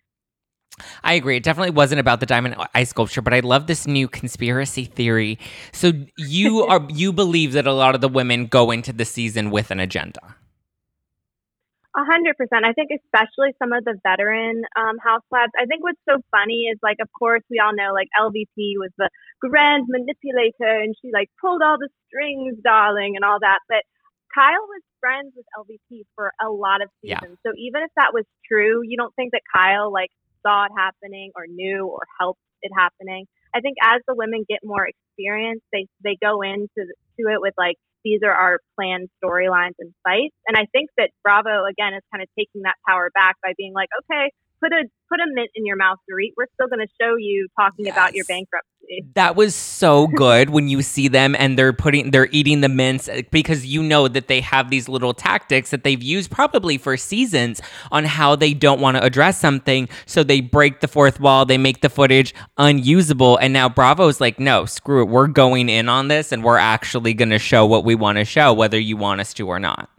I 1.04 1.14
agree. 1.14 1.38
It 1.38 1.44
definitely 1.44 1.72
wasn't 1.72 2.00
about 2.00 2.20
the 2.20 2.26
diamond 2.26 2.56
eye 2.76 2.84
sculpture, 2.84 3.22
but 3.22 3.34
I 3.34 3.40
love 3.40 3.68
this 3.68 3.88
new 3.88 4.08
conspiracy 4.08 4.86
theory. 4.86 5.40
So 5.72 5.92
you 6.18 6.64
are 6.68 6.86
you 6.90 7.12
believe 7.12 7.54
that 7.54 7.68
a 7.68 7.74
lot 7.74 7.96
of 7.96 8.02
the 8.02 8.10
women 8.10 8.46
go 8.46 8.72
into 8.72 8.94
the 8.94 9.06
season 9.06 9.50
with 9.50 9.72
an 9.72 9.80
agenda? 9.80 10.36
A 11.96 12.06
hundred 12.06 12.38
percent. 12.38 12.64
I 12.64 12.74
think 12.74 12.92
especially 12.94 13.56
some 13.58 13.74
of 13.74 13.84
the 13.84 13.98
veteran 14.04 14.62
um, 14.76 14.98
housewives. 15.04 15.52
I 15.60 15.66
think 15.66 15.82
what's 15.82 16.00
so 16.08 16.22
funny 16.30 16.70
is 16.72 16.78
like, 16.84 16.98
of 17.02 17.10
course, 17.18 17.42
we 17.50 17.58
all 17.60 17.74
know 17.74 17.92
like 17.92 18.08
LVP 18.20 18.78
was 18.78 18.92
the 19.00 19.10
grand 19.42 19.86
manipulator 19.90 20.78
and 20.80 20.94
she 21.02 21.10
like 21.12 21.32
pulled 21.42 21.64
all 21.64 21.78
the 21.80 21.90
strings, 22.08 22.58
darling, 22.64 23.16
and 23.16 23.26
all 23.26 23.40
that. 23.42 23.60
But 23.68 23.82
Kyle 24.34 24.68
was 24.68 24.82
friends 25.00 25.34
with 25.36 25.46
LVP 25.58 26.04
for 26.14 26.34
a 26.40 26.50
lot 26.50 26.84
of 26.84 26.90
seasons. 27.02 27.38
Yeah. 27.44 27.50
So 27.50 27.54
even 27.58 27.82
if 27.82 27.90
that 27.96 28.14
was 28.14 28.26
true, 28.48 28.82
you 28.84 28.96
don't 28.96 29.16
think 29.16 29.32
that 29.32 29.42
Kyle 29.52 29.92
like 29.92 30.12
saw 30.48 30.66
it 30.66 30.72
happening 30.78 31.32
or 31.36 31.44
knew 31.48 31.86
or 31.88 32.08
helped 32.20 32.40
it 32.62 32.72
happening. 32.76 33.26
I 33.54 33.60
think 33.60 33.78
as 33.82 34.02
the 34.08 34.16
women 34.16 34.46
get 34.48 34.60
more 34.64 34.88
experience, 34.88 35.62
they 35.74 35.88
they 36.04 36.18
go 36.22 36.42
into 36.42 36.88
to 37.20 37.24
it 37.28 37.42
with 37.42 37.54
like 37.58 37.76
these 38.04 38.22
are 38.24 38.32
our 38.32 38.60
planned 38.80 39.10
storylines 39.20 39.76
and 39.80 39.92
fights. 40.04 40.36
And 40.48 40.56
I 40.56 40.66
think 40.72 40.90
that 40.98 41.10
Bravo 41.24 41.66
again 41.66 41.94
is 41.94 42.04
kind 42.12 42.22
of 42.22 42.30
taking 42.38 42.64
that 42.64 42.76
power 42.88 43.10
back 43.14 43.36
by 43.44 43.54
being 43.58 43.74
like, 43.74 43.90
okay, 44.04 44.32
put 44.62 44.72
a 44.72 44.86
put 45.10 45.20
a 45.20 45.28
mint 45.28 45.50
in 45.56 45.66
your 45.66 45.76
mouth, 45.76 45.98
Dorit. 46.10 46.32
We're 46.38 46.52
still 46.54 46.68
going 46.68 46.86
to 46.86 46.94
show 47.02 47.16
you 47.18 47.48
talking 47.60 47.86
yes. 47.86 47.96
about 47.96 48.16
your 48.16 48.26
bankruptcy. 48.26 48.77
That 49.16 49.36
was 49.36 49.54
so 49.54 50.08
good 50.08 50.50
when 50.50 50.70
you 50.70 50.82
see 50.82 51.10
them 51.10 51.36
and 51.38 51.58
they're 51.60 51.74
putting 51.74 52.12
they're 52.12 52.30
eating 52.32 52.62
the 52.62 52.70
mints 52.70 53.10
uh, 53.10 53.22
because 53.32 53.66
you 53.66 53.84
know 53.84 54.08
that 54.08 54.28
they 54.28 54.40
have 54.42 54.70
these 54.70 54.88
little 54.88 55.14
tactics 55.14 55.72
that 55.72 55.84
they've 55.84 56.02
used 56.02 56.32
probably 56.32 56.78
for 56.78 56.96
seasons 56.96 57.62
on 57.92 58.06
how 58.06 58.36
they 58.36 58.54
don't 58.54 58.80
want 58.80 58.96
to 58.96 59.04
address 59.04 59.38
something, 59.40 59.90
so 60.06 60.24
they 60.24 60.40
break 60.40 60.80
the 60.80 60.88
fourth 60.88 61.20
wall, 61.20 61.46
they 61.46 61.58
make 61.58 61.82
the 61.82 61.90
footage 61.90 62.34
unusable, 62.58 63.38
and 63.38 63.52
now 63.54 63.68
Bravo's 63.68 64.22
like, 64.22 64.40
no, 64.40 64.66
screw 64.66 65.02
it, 65.02 65.10
we're 65.10 65.28
going 65.28 65.68
in 65.68 65.90
on 65.90 66.08
this 66.08 66.32
and 66.32 66.44
we're 66.44 66.58
actually 66.58 67.14
going 67.14 67.30
to 67.30 67.40
show 67.40 67.66
what 67.66 67.84
we 67.84 67.94
want 67.96 68.18
to 68.20 68.26
show, 68.26 68.54
whether 68.54 68.80
you 68.80 68.96
want 68.96 69.20
us 69.20 69.34
to 69.34 69.48
or 69.48 69.60
not. 69.60 69.90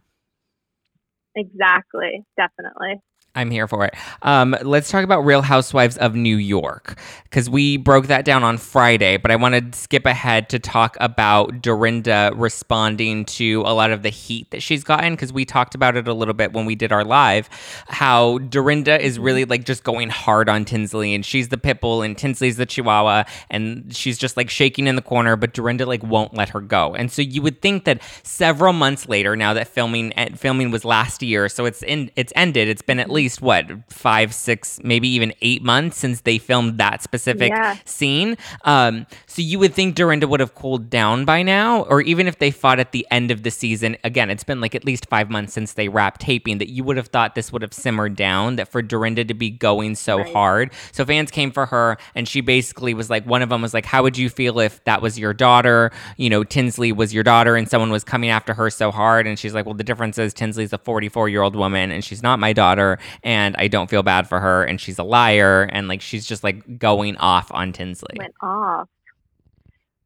Exactly, 1.37 2.25
definitely. 2.37 3.01
I'm 3.39 3.53
here 3.53 3.69
for 3.69 3.85
it. 3.85 3.95
Um, 4.23 4.57
let's 4.63 4.91
talk 4.91 5.05
about 5.05 5.21
Real 5.21 5.43
Housewives 5.43 5.97
of 5.99 6.17
New 6.17 6.37
York 6.37 6.99
because 7.23 7.49
we 7.49 7.77
broke 7.77 8.09
that 8.09 8.25
down 8.25 8.43
on 8.43 8.59
Friday, 8.59 9.17
but 9.17 9.31
I 9.31 9.37
want 9.37 9.55
to 9.55 9.79
skip 9.79 10.07
ahead 10.07 10.49
to 10.49 10.59
talk 10.59 10.97
about 10.99 11.63
Dorinda 11.63 12.33
responding 12.35 13.25
to 13.27 13.63
a 13.65 13.71
lot 13.75 13.93
of 13.93 14.03
the 14.03 14.09
heat 14.09 14.51
that 14.51 14.61
she's 14.61 14.83
gotten 14.83 15.13
because 15.13 15.33
we 15.33 15.45
talked 15.45 15.77
about 15.77 15.97
it 15.97 16.09
a 16.09 16.13
little 16.13 16.35
bit 16.35 16.53
when 16.53 16.67
we 16.67 16.75
did 16.75 16.91
our 16.91 17.05
live. 17.05 17.49
How 17.87 18.39
Dorinda 18.39 19.01
is 19.01 19.21
really 19.21 19.45
like 19.45 19.65
just 19.65 19.85
going 19.85 20.09
hard 20.09 20.49
on 20.49 20.65
Tinsley, 20.65 21.15
and 21.15 21.25
she's 21.25 21.49
the 21.49 21.59
pit 21.59 21.81
bull, 21.81 22.03
and 22.03 22.19
Tinsley's 22.19 22.57
the 22.57 22.67
chihuahua, 22.67 23.23
and 23.51 23.95
she's 23.95 24.19
just 24.19 24.37
like 24.37 24.51
shaking 24.51 24.89
in 24.89 24.97
the 24.97 25.03
corner, 25.03 25.37
but 25.37 25.55
Dorinda 25.55 25.87
like 25.87 26.03
won't 26.03 26.35
let 26.35 26.49
her 26.49 26.61
go. 26.61 26.97
And 26.97 27.13
so 27.13 27.23
you 27.23 27.41
would 27.43 27.63
think 27.63 27.85
that 27.85 28.03
several 28.25 28.73
months 28.73 29.09
later, 29.09 29.37
now 29.37 29.55
that 29.55 29.69
filming 29.69 30.13
eh, 30.19 30.35
filming 30.35 30.73
was 30.73 30.85
last 30.85 31.23
year, 31.23 31.49
so 31.49 31.67
it's 31.67 31.85
in 31.85 32.11
it's 32.17 32.33
ended. 32.35 32.67
It's 32.67 32.83
been 32.83 32.99
at 32.99 33.09
least 33.09 33.28
least 33.29 33.43
what 33.43 33.93
five, 33.93 34.35
six, 34.35 34.81
maybe 34.83 35.07
even 35.07 35.35
eight 35.43 35.63
months 35.63 35.99
since 35.99 36.23
they 36.23 36.39
filmed 36.39 36.79
that 36.79 37.03
specific 37.03 37.51
yeah. 37.51 37.77
scene. 37.85 38.39
Um, 38.65 39.07
so 39.27 39.43
you 39.43 39.59
would 39.59 39.75
think 39.75 39.95
Dorinda 39.95 40.27
would 40.27 40.41
have 40.41 40.55
cooled 40.55 40.89
down 40.89 41.27
by 41.27 41.43
now, 41.43 41.83
or 41.85 42.01
even 42.01 42.27
if 42.27 42.39
they 42.39 42.51
fought 42.51 42.79
at 42.79 42.93
the 42.93 43.07
end 43.11 43.31
of 43.31 43.43
the 43.43 43.51
season. 43.51 43.99
Again, 44.03 44.31
it's 44.31 44.45
been 44.45 44.63
like 44.63 44.75
at 44.75 44.87
least 44.87 45.07
five 45.11 45.29
months 45.29 45.53
since 45.53 45.75
they 45.75 45.89
wrapped 45.89 46.23
taping. 46.23 46.57
That 46.57 46.71
you 46.71 46.85
would 46.85 46.97
have 46.97 47.09
thought 47.09 47.35
this 47.35 47.53
would 47.53 47.61
have 47.61 47.75
simmered 47.75 48.17
down. 48.17 48.57
That 48.57 48.69
for 48.69 48.81
Dorinda 48.81 49.27
to 49.27 49.35
be 49.35 49.51
going 49.51 49.95
so 49.95 50.19
right. 50.19 50.33
hard, 50.33 50.73
so 50.93 51.05
fans 51.05 51.31
came 51.31 51.53
for 51.53 51.67
her, 51.67 51.99
and 52.15 52.27
she 52.27 52.41
basically 52.41 52.95
was 52.95 53.11
like, 53.11 53.27
one 53.27 53.43
of 53.43 53.51
them 53.51 53.61
was 53.61 53.75
like, 53.75 53.85
"How 53.85 54.03
would 54.03 54.17
you 54.17 54.31
feel 54.31 54.59
if 54.59 54.83
that 54.85 55.03
was 55.03 55.19
your 55.19 55.35
daughter? 55.35 55.91
You 56.17 56.31
know, 56.31 56.45
Tinsley 56.45 56.93
was 56.93 57.13
your 57.13 57.25
daughter, 57.25 57.57
and 57.57 57.69
someone 57.69 57.91
was 57.91 58.05
coming 58.05 58.31
after 58.31 58.55
her 58.55 58.71
so 58.71 58.91
hard?" 58.91 59.27
And 59.27 59.39
she's 59.39 59.53
like, 59.53 59.67
"Well, 59.67 59.75
the 59.75 59.85
difference 59.85 60.17
is 60.17 60.33
Tinsley's 60.33 60.73
a 60.73 60.79
44 60.79 61.29
year 61.29 61.43
old 61.43 61.57
woman, 61.57 61.91
and 61.91 62.03
she's 62.03 62.23
not 62.23 62.39
my 62.39 62.55
daughter." 62.55 62.99
And 63.23 63.57
I 63.59 63.69
don't 63.69 63.89
feel 63.91 64.03
bad 64.03 64.29
for 64.29 64.41
her 64.41 64.65
and 64.65 64.81
she's 64.81 64.99
a 64.99 65.05
liar 65.05 65.69
and 65.73 65.89
like 65.89 66.01
she's 66.01 66.27
just 66.27 66.45
like 66.45 66.79
going 66.79 67.17
off 67.17 67.51
on 67.53 67.73
Tinsley. 67.73 68.17
Went 68.19 68.35
off. 68.43 68.89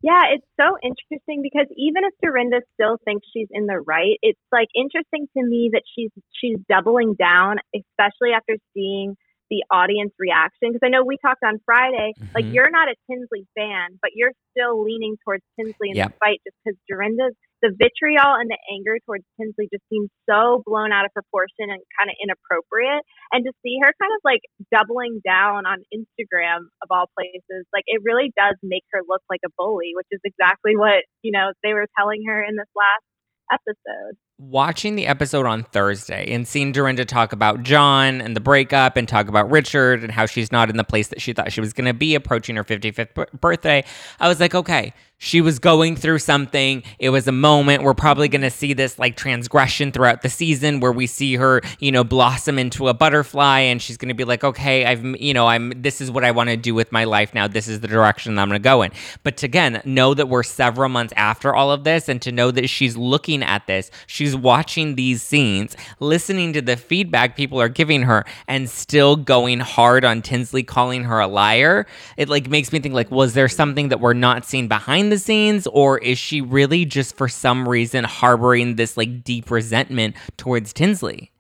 Yeah, 0.03 0.35
it's 0.35 0.47
so 0.59 0.77
interesting 0.83 1.43
because 1.43 1.67
even 1.77 2.03
if 2.03 2.13
Dorinda 2.21 2.61
still 2.75 2.99
thinks 3.05 3.25
she's 3.33 3.47
in 3.53 3.67
the 3.67 3.79
right, 3.79 4.19
it's 4.21 4.41
like 4.51 4.67
interesting 4.75 5.29
to 5.37 5.45
me 5.45 5.71
that 5.73 5.83
she's 5.95 6.11
she's 6.33 6.59
doubling 6.69 7.15
down, 7.15 7.59
especially 7.73 8.33
after 8.35 8.57
seeing 8.75 9.15
the 9.49 9.63
audience 9.71 10.13
reaction. 10.19 10.73
Because 10.73 10.81
I 10.83 10.89
know 10.89 11.05
we 11.05 11.19
talked 11.23 11.45
on 11.45 11.61
Friday, 11.65 12.15
mm-hmm. 12.19 12.35
like 12.35 12.47
you're 12.53 12.71
not 12.71 12.89
a 12.89 12.97
Tinsley 13.09 13.47
fan, 13.55 13.99
but 14.03 14.11
you're 14.17 14.33
still 14.51 14.83
leaning 14.83 15.17
towards 15.25 15.45
Tinsley 15.55 15.91
in 15.91 15.97
yep. 15.97 16.09
the 16.09 16.15
fight 16.19 16.41
just 16.43 16.57
because 16.65 16.77
Dorinda's 16.89 17.37
the 17.63 17.71
vitriol 17.71 18.35
and 18.35 18.51
the 18.51 18.59
anger 18.67 18.99
towards 19.07 19.23
Tinsley 19.39 19.71
just 19.71 19.87
seems 19.87 20.11
so 20.29 20.67
blown 20.67 20.91
out 20.91 21.07
of 21.07 21.15
proportion 21.15 21.71
and 21.71 21.79
kind 21.95 22.11
of 22.11 22.19
inappropriate. 22.19 23.07
And 23.31 23.47
to 23.47 23.55
see 23.63 23.79
her 23.81 23.95
kind 23.95 24.11
of 24.11 24.21
like 24.27 24.43
doubling 24.75 25.23
down 25.23 25.65
on 25.65 25.87
Instagram 25.95 26.67
of 26.83 26.91
all 26.91 27.07
places, 27.15 27.65
like 27.71 27.87
it 27.87 28.03
really 28.05 28.35
does 28.35 28.59
make 28.63 28.85
her 28.91 29.01
look 29.07 29.23
like 29.31 29.47
a 29.47 29.55
bully, 29.57 29.95
which 29.95 30.11
is 30.11 30.21
exactly 30.27 30.75
what, 30.75 31.07
you 31.23 31.31
know, 31.31 31.55
they 31.63 31.73
were 31.73 31.87
telling 31.97 32.27
her 32.27 32.43
in 32.43 32.59
this 32.59 32.71
last 32.75 33.07
episode. 33.53 34.19
Watching 34.39 34.97
the 34.97 35.07
episode 35.07 35.47
on 35.47 35.63
Thursday 35.63 36.33
and 36.33 36.49
seeing 36.49 36.73
Dorinda 36.73 37.05
talk 37.05 37.33
about 37.33 37.63
John 37.63 38.21
and 38.21 38.35
the 38.35 38.41
breakup 38.41 38.97
and 38.97 39.07
talk 39.07 39.29
about 39.29 39.51
Richard 39.51 40.03
and 40.03 40.11
how 40.11 40.27
she's 40.27 40.51
not 40.51 40.69
in 40.69 40.77
the 40.77 40.85
place 40.85 41.09
that 41.09 41.21
she 41.21 41.33
thought 41.33 41.53
she 41.53 41.61
was 41.61 41.73
going 41.73 41.87
to 41.87 41.95
be 41.95 42.17
approaching 42.17 42.57
her 42.57 42.65
55th 42.65 43.41
birthday, 43.41 43.85
I 44.19 44.27
was 44.27 44.41
like, 44.41 44.55
okay, 44.55 44.95
she 45.23 45.41
was 45.41 45.61
going 45.61 45.95
through 45.95 46.19
something. 46.19 46.83
It 46.99 47.11
was 47.11 47.29
a 47.29 47.33
moment. 47.33 47.85
We're 47.85 47.95
probably 47.95 48.27
going 48.27 48.43
to 48.43 48.51
see 48.51 48.73
this 48.73 48.99
like 48.99 49.17
transgression 49.17 49.93
throughout 49.93 50.23
the 50.23 50.29
season 50.29 50.81
where 50.81 50.91
we 50.91 51.07
see 51.07 51.37
her, 51.37 51.63
you 51.79 51.93
know, 51.93 52.03
blossom 52.03 52.59
into 52.59 52.89
a 52.89 52.95
butterfly 52.95 53.61
and 53.61 53.81
she's 53.81 53.97
going 53.97 54.09
to 54.09 54.15
be 54.15 54.25
like, 54.25 54.43
okay, 54.43 54.85
I've, 54.85 55.05
you 55.05 55.33
know, 55.33 55.47
I'm, 55.47 55.81
this 55.81 56.01
is 56.01 56.11
what 56.11 56.25
I 56.25 56.33
want 56.33 56.51
to 56.51 56.57
do 56.57 56.75
with 56.75 56.91
my 56.91 57.05
life 57.05 57.35
now. 57.35 57.47
This 57.47 57.69
is 57.69 57.79
the 57.79 57.87
direction 57.87 58.35
that 58.35 58.43
I'm 58.43 58.49
going 58.49 58.61
to 58.61 58.65
go 58.65 58.83
in. 58.83 58.91
But 59.23 59.37
to, 59.37 59.47
again, 59.47 59.81
know 59.85 60.13
that 60.13 60.29
we're 60.29 60.43
several 60.43 60.89
months 60.89 61.13
after 61.17 61.55
all 61.55 61.71
of 61.71 61.85
this 61.85 62.09
and 62.09 62.21
to 62.23 62.33
know 62.33 62.51
that 62.51 62.69
she's 62.69 62.97
looking 62.97 63.45
at 63.45 63.69
this, 63.69 63.93
she's 64.09 64.35
watching 64.35 64.97
these 64.97 65.23
scenes, 65.23 65.77
listening 66.01 66.53
to 66.55 66.61
the 66.61 66.77
feedback 66.77 67.37
people 67.37 67.61
are 67.61 67.69
giving 67.69 68.03
her 68.03 68.25
and 68.49 68.69
still 68.69 69.15
going 69.15 69.61
hard 69.61 70.05
on 70.05 70.21
Tinsley 70.21 70.65
calling 70.65 71.05
her 71.05 71.21
a 71.21 71.29
liar. 71.29 71.87
It 72.17 72.29
like 72.29 72.49
makes 72.49 72.73
me 72.73 72.81
think 72.81 72.93
like, 72.93 73.13
was 73.13 73.35
there 73.35 73.49
something 73.49 73.91
that 73.91 74.01
we're 74.01 74.15
not 74.15 74.45
seeing 74.45 74.67
behind 74.67 75.12
the 75.13 75.19
scenes 75.19 75.67
or 75.67 75.99
is 75.99 76.17
she 76.17 76.41
really 76.41 76.85
just 76.85 77.17
for 77.17 77.29
some 77.29 77.69
reason 77.69 78.05
harboring 78.05 78.77
this 78.77 78.97
like 78.97 79.23
deep 79.23 79.51
resentment 79.51 80.17
towards 80.39 80.73
Tinsley? 80.73 81.31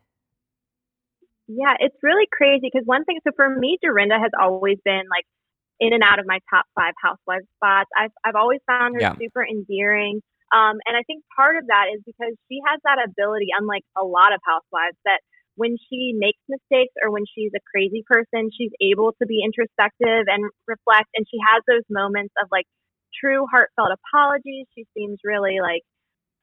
Yeah, 1.48 1.74
it's 1.80 1.96
really 2.02 2.28
crazy 2.30 2.68
because 2.72 2.86
one 2.86 3.04
thing, 3.04 3.18
so 3.24 3.32
for 3.34 3.48
me, 3.48 3.78
Dorinda 3.82 4.18
has 4.20 4.30
always 4.38 4.76
been 4.84 5.02
like 5.08 5.24
in 5.80 5.92
and 5.92 6.02
out 6.04 6.18
of 6.18 6.26
my 6.26 6.38
top 6.52 6.66
five 6.76 6.92
housewives 7.02 7.48
spots. 7.56 7.88
I've, 7.96 8.12
I've 8.24 8.36
always 8.36 8.60
found 8.66 8.94
her 8.94 9.00
yeah. 9.00 9.14
super 9.18 9.44
endearing. 9.44 10.20
Um, 10.52 10.76
and 10.84 10.92
I 10.92 11.02
think 11.08 11.24
part 11.34 11.56
of 11.56 11.66
that 11.68 11.88
is 11.96 12.04
because 12.04 12.36
she 12.48 12.60
has 12.68 12.78
that 12.84 13.00
ability, 13.00 13.48
unlike 13.56 13.84
a 13.96 14.04
lot 14.04 14.36
of 14.36 14.40
housewives, 14.44 15.00
that 15.08 15.24
when 15.56 15.76
she 15.88 16.12
makes 16.12 16.38
mistakes 16.48 16.92
or 17.00 17.10
when 17.10 17.24
she's 17.24 17.52
a 17.56 17.64
crazy 17.72 18.04
person, 18.04 18.52
she's 18.52 18.72
able 18.84 19.16
to 19.16 19.24
be 19.24 19.40
introspective 19.40 20.28
and 20.28 20.44
reflect. 20.68 21.08
And 21.16 21.24
she 21.24 21.40
has 21.40 21.64
those 21.64 21.84
moments 21.88 22.32
of 22.40 22.48
like 22.52 22.68
true 23.18 23.46
heartfelt 23.50 23.90
apologies. 23.92 24.66
She 24.76 24.86
seems 24.96 25.18
really 25.24 25.58
like 25.60 25.82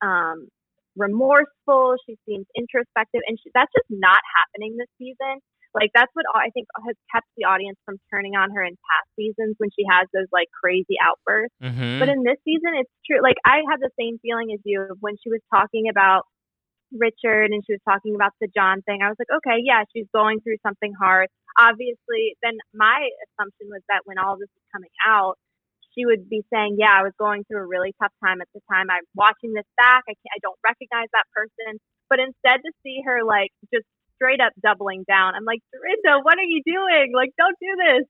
um, 0.02 0.48
remorseful. 0.96 1.96
She 2.06 2.18
seems 2.28 2.46
introspective, 2.56 3.22
and 3.28 3.38
she, 3.42 3.52
that's 3.54 3.72
just 3.76 3.90
not 3.90 4.22
happening 4.38 4.78
this 4.78 4.92
season. 4.98 5.42
Like 5.74 5.92
that's 5.94 6.10
what 6.18 6.26
I 6.34 6.50
think 6.50 6.66
has 6.82 6.98
kept 7.14 7.30
the 7.38 7.46
audience 7.46 7.78
from 7.86 8.02
turning 8.10 8.34
on 8.34 8.50
her 8.58 8.64
in 8.66 8.74
past 8.74 9.10
seasons 9.14 9.54
when 9.62 9.70
she 9.70 9.86
has 9.86 10.10
those 10.14 10.26
like 10.34 10.50
crazy 10.50 10.98
outbursts. 10.98 11.54
Mm-hmm. 11.62 12.02
But 12.02 12.10
in 12.10 12.26
this 12.26 12.42
season, 12.42 12.74
it's 12.74 12.90
true. 13.06 13.22
Like 13.22 13.38
I 13.46 13.62
have 13.70 13.78
the 13.78 13.94
same 13.94 14.18
feeling 14.18 14.50
as 14.50 14.60
you 14.66 14.98
when 15.00 15.14
she 15.22 15.30
was 15.30 15.42
talking 15.54 15.86
about 15.86 16.26
Richard 16.92 17.54
and 17.54 17.62
she 17.66 17.78
was 17.78 17.84
talking 17.86 18.16
about 18.18 18.34
the 18.42 18.50
John 18.50 18.82
thing. 18.82 19.06
I 19.06 19.14
was 19.14 19.18
like, 19.22 19.30
okay, 19.30 19.62
yeah, 19.62 19.86
she's 19.94 20.10
going 20.10 20.42
through 20.42 20.58
something 20.66 20.94
hard. 20.98 21.30
Obviously, 21.58 22.34
then 22.42 22.58
my 22.74 23.06
assumption 23.30 23.70
was 23.70 23.86
that 23.94 24.10
when 24.10 24.18
all 24.18 24.42
this 24.42 24.50
is 24.50 24.66
coming 24.74 24.94
out, 25.06 25.38
she 25.96 26.06
would 26.06 26.30
be 26.30 26.44
saying, 26.54 26.78
"Yeah, 26.80 26.92
I 26.92 27.04
was 27.04 27.14
going 27.20 27.44
through 27.46 27.62
a 27.62 27.68
really 27.68 27.94
tough 28.02 28.14
time 28.24 28.42
at 28.42 28.48
the 28.54 28.62
time. 28.72 28.90
I'm 28.90 29.04
watching 29.16 29.54
this 29.54 29.68
back. 29.78 30.04
I 30.08 30.14
can't, 30.14 30.36
I 30.36 30.40
don't 30.42 30.60
recognize 30.64 31.08
that 31.14 31.26
person." 31.34 31.80
But 32.10 32.20
instead, 32.20 32.62
to 32.66 32.72
see 32.84 33.02
her 33.06 33.24
like 33.24 33.52
just 33.74 33.86
straight 34.16 34.42
up 34.42 34.54
doubling 34.62 35.06
down, 35.08 35.36
I'm 35.36 35.46
like, 35.46 35.60
Dorinda, 35.72 36.22
what 36.24 36.38
are 36.38 36.44
you 36.44 36.62
doing? 36.66 37.14
Like, 37.16 37.32
don't 37.38 37.56
do 37.60 37.76
this. 37.78 38.08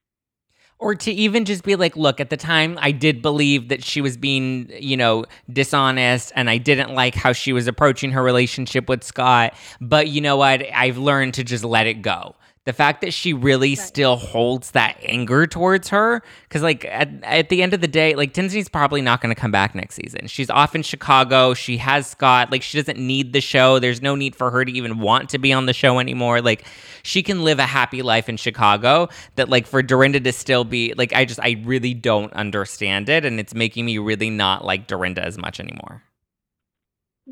Or 0.79 0.95
to 0.95 1.11
even 1.11 1.43
just 1.43 1.63
be 1.63 1.75
like, 1.75 1.97
look, 1.97 2.21
at 2.21 2.29
the 2.29 2.37
time 2.37 2.77
I 2.81 2.91
did 2.91 3.21
believe 3.21 3.67
that 3.67 3.83
she 3.83 3.99
was 3.99 4.15
being, 4.15 4.71
you 4.79 4.95
know, 4.95 5.25
dishonest 5.51 6.31
and 6.35 6.49
I 6.49 6.57
didn't 6.57 6.95
like 6.95 7.15
how 7.15 7.33
she 7.33 7.51
was 7.51 7.67
approaching 7.67 8.11
her 8.11 8.23
relationship 8.23 8.87
with 8.87 9.03
Scott. 9.03 9.53
But 9.81 10.07
you 10.07 10.21
know 10.21 10.37
what? 10.37 10.63
I've 10.73 10.97
learned 10.97 11.33
to 11.33 11.43
just 11.43 11.65
let 11.65 11.85
it 11.85 12.01
go 12.01 12.35
the 12.65 12.73
fact 12.73 13.01
that 13.01 13.13
she 13.13 13.33
really 13.33 13.69
right. 13.69 13.77
still 13.77 14.15
holds 14.15 14.71
that 14.71 14.97
anger 15.03 15.47
towards 15.47 15.89
her 15.89 16.21
because 16.43 16.61
like 16.61 16.85
at, 16.85 17.09
at 17.23 17.49
the 17.49 17.63
end 17.63 17.73
of 17.73 17.81
the 17.81 17.87
day 17.87 18.15
like 18.15 18.33
tinsley's 18.33 18.69
probably 18.69 19.01
not 19.01 19.21
going 19.21 19.33
to 19.33 19.39
come 19.39 19.51
back 19.51 19.73
next 19.73 19.95
season. 19.95 20.27
She's 20.27 20.49
off 20.49 20.75
in 20.75 20.83
chicago. 20.83 21.53
She 21.53 21.77
has 21.77 22.07
scott. 22.07 22.51
Like 22.51 22.61
she 22.61 22.77
doesn't 22.77 22.99
need 22.99 23.33
the 23.33 23.41
show. 23.41 23.79
There's 23.79 24.01
no 24.01 24.15
need 24.15 24.35
for 24.35 24.51
her 24.51 24.63
to 24.65 24.71
even 24.71 24.99
want 24.99 25.29
to 25.29 25.39
be 25.39 25.53
on 25.53 25.65
the 25.65 25.73
show 25.73 25.99
anymore. 25.99 26.41
Like 26.41 26.65
she 27.03 27.23
can 27.23 27.43
live 27.43 27.59
a 27.59 27.65
happy 27.65 28.01
life 28.01 28.29
in 28.29 28.37
chicago 28.37 29.09
that 29.35 29.49
like 29.49 29.67
for 29.67 29.81
dorinda 29.81 30.19
to 30.19 30.31
still 30.31 30.63
be 30.63 30.93
like 30.95 31.13
i 31.13 31.25
just 31.25 31.39
i 31.39 31.61
really 31.63 31.93
don't 31.93 32.31
understand 32.33 33.09
it 33.09 33.25
and 33.25 33.39
it's 33.39 33.53
making 33.53 33.85
me 33.85 33.97
really 33.97 34.29
not 34.29 34.65
like 34.65 34.87
dorinda 34.87 35.23
as 35.23 35.37
much 35.37 35.59
anymore 35.59 36.03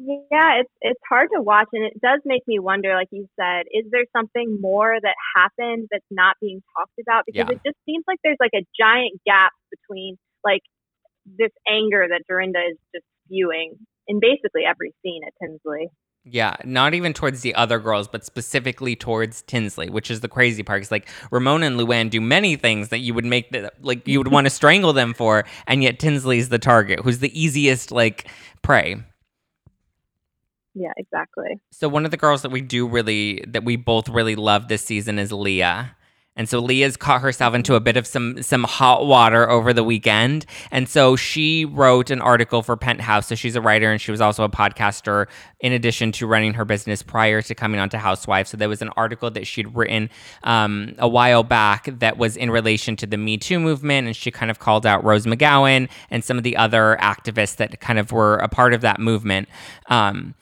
yeah, 0.05 0.61
it's 0.61 0.71
it's 0.81 0.99
hard 1.09 1.29
to 1.35 1.41
watch, 1.41 1.67
and 1.73 1.83
it 1.83 1.99
does 2.01 2.21
make 2.25 2.47
me 2.47 2.59
wonder. 2.59 2.93
Like 2.93 3.09
you 3.11 3.27
said, 3.39 3.65
is 3.71 3.85
there 3.91 4.05
something 4.15 4.57
more 4.61 4.95
that 5.01 5.15
happened 5.35 5.87
that's 5.91 6.05
not 6.11 6.35
being 6.41 6.61
talked 6.77 6.99
about? 7.01 7.23
Because 7.25 7.47
yeah. 7.49 7.55
it 7.55 7.61
just 7.65 7.77
seems 7.85 8.03
like 8.07 8.19
there's 8.23 8.37
like 8.39 8.53
a 8.55 8.65
giant 8.79 9.19
gap 9.25 9.51
between 9.71 10.17
like 10.43 10.61
this 11.25 11.51
anger 11.67 12.05
that 12.09 12.23
Dorinda 12.27 12.59
is 12.71 12.77
just 12.93 13.05
spewing 13.25 13.75
in 14.07 14.19
basically 14.19 14.61
every 14.67 14.93
scene 15.03 15.21
at 15.25 15.33
Tinsley. 15.41 15.89
Yeah, 16.29 16.57
not 16.65 16.93
even 16.93 17.13
towards 17.13 17.41
the 17.41 17.55
other 17.55 17.79
girls, 17.79 18.07
but 18.09 18.25
specifically 18.25 18.97
towards 18.97 19.43
Tinsley, 19.43 19.89
which 19.89 20.11
is 20.11 20.19
the 20.19 20.27
crazy 20.27 20.61
part. 20.61 20.79
Because 20.79 20.91
like 20.91 21.07
Ramona 21.31 21.67
and 21.67 21.79
Luann 21.79 22.09
do 22.09 22.19
many 22.19 22.57
things 22.57 22.89
that 22.89 22.99
you 22.99 23.13
would 23.13 23.25
make 23.25 23.49
the, 23.51 23.71
like 23.81 24.05
you 24.07 24.19
would 24.19 24.27
want 24.27 24.45
to 24.45 24.49
strangle 24.61 24.91
them 24.91 25.13
for, 25.13 25.45
and 25.67 25.83
yet 25.83 25.99
Tinsley's 25.99 26.49
the 26.49 26.59
target, 26.59 26.99
who's 26.99 27.19
the 27.19 27.39
easiest 27.39 27.91
like 27.91 28.27
prey. 28.61 28.97
Yeah, 30.79 30.93
exactly. 30.95 31.59
So 31.71 31.89
one 31.89 32.05
of 32.05 32.11
the 32.11 32.17
girls 32.17 32.43
that 32.43 32.51
we 32.51 32.61
do 32.61 32.87
really 32.87 33.43
that 33.47 33.63
we 33.63 33.77
both 33.77 34.09
really 34.09 34.35
love 34.35 34.67
this 34.67 34.83
season 34.83 35.17
is 35.17 35.31
Leah. 35.31 35.95
And 36.35 36.47
so 36.47 36.59
Leah's 36.59 36.95
caught 36.95 37.21
herself 37.21 37.55
into 37.55 37.73
a 37.73 37.79
bit 37.79 37.97
of 37.97 38.05
some 38.05 38.43
some 38.43 38.63
hot 38.63 39.07
water 39.07 39.49
over 39.49 39.73
the 39.73 39.83
weekend. 39.83 40.45
And 40.69 40.87
so 40.87 41.15
she 41.15 41.65
wrote 41.65 42.11
an 42.11 42.21
article 42.21 42.61
for 42.61 42.77
Penthouse. 42.77 43.25
So 43.25 43.33
she's 43.33 43.55
a 43.55 43.61
writer 43.61 43.91
and 43.91 43.99
she 43.99 44.11
was 44.11 44.21
also 44.21 44.43
a 44.43 44.49
podcaster 44.49 45.25
in 45.61 45.73
addition 45.73 46.11
to 46.11 46.27
running 46.27 46.53
her 46.53 46.63
business 46.63 47.01
prior 47.01 47.41
to 47.41 47.55
coming 47.55 47.79
on 47.79 47.89
to 47.89 47.97
Housewives. 47.97 48.51
So 48.51 48.57
there 48.57 48.69
was 48.69 48.83
an 48.83 48.89
article 48.89 49.31
that 49.31 49.47
she'd 49.47 49.75
written 49.75 50.11
um, 50.43 50.93
a 50.99 51.07
while 51.07 51.41
back 51.41 51.89
that 51.99 52.19
was 52.19 52.37
in 52.37 52.51
relation 52.51 52.95
to 52.97 53.07
the 53.07 53.17
Me 53.17 53.37
Too 53.37 53.59
movement. 53.59 54.05
And 54.05 54.15
she 54.15 54.29
kind 54.29 54.51
of 54.51 54.59
called 54.59 54.85
out 54.85 55.03
Rose 55.03 55.25
McGowan 55.25 55.89
and 56.11 56.23
some 56.23 56.37
of 56.37 56.43
the 56.43 56.55
other 56.55 56.99
activists 57.01 57.55
that 57.55 57.79
kind 57.79 57.97
of 57.97 58.11
were 58.11 58.37
a 58.37 58.47
part 58.47 58.75
of 58.75 58.81
that 58.81 58.99
movement. 58.99 59.49
Um, 59.87 60.35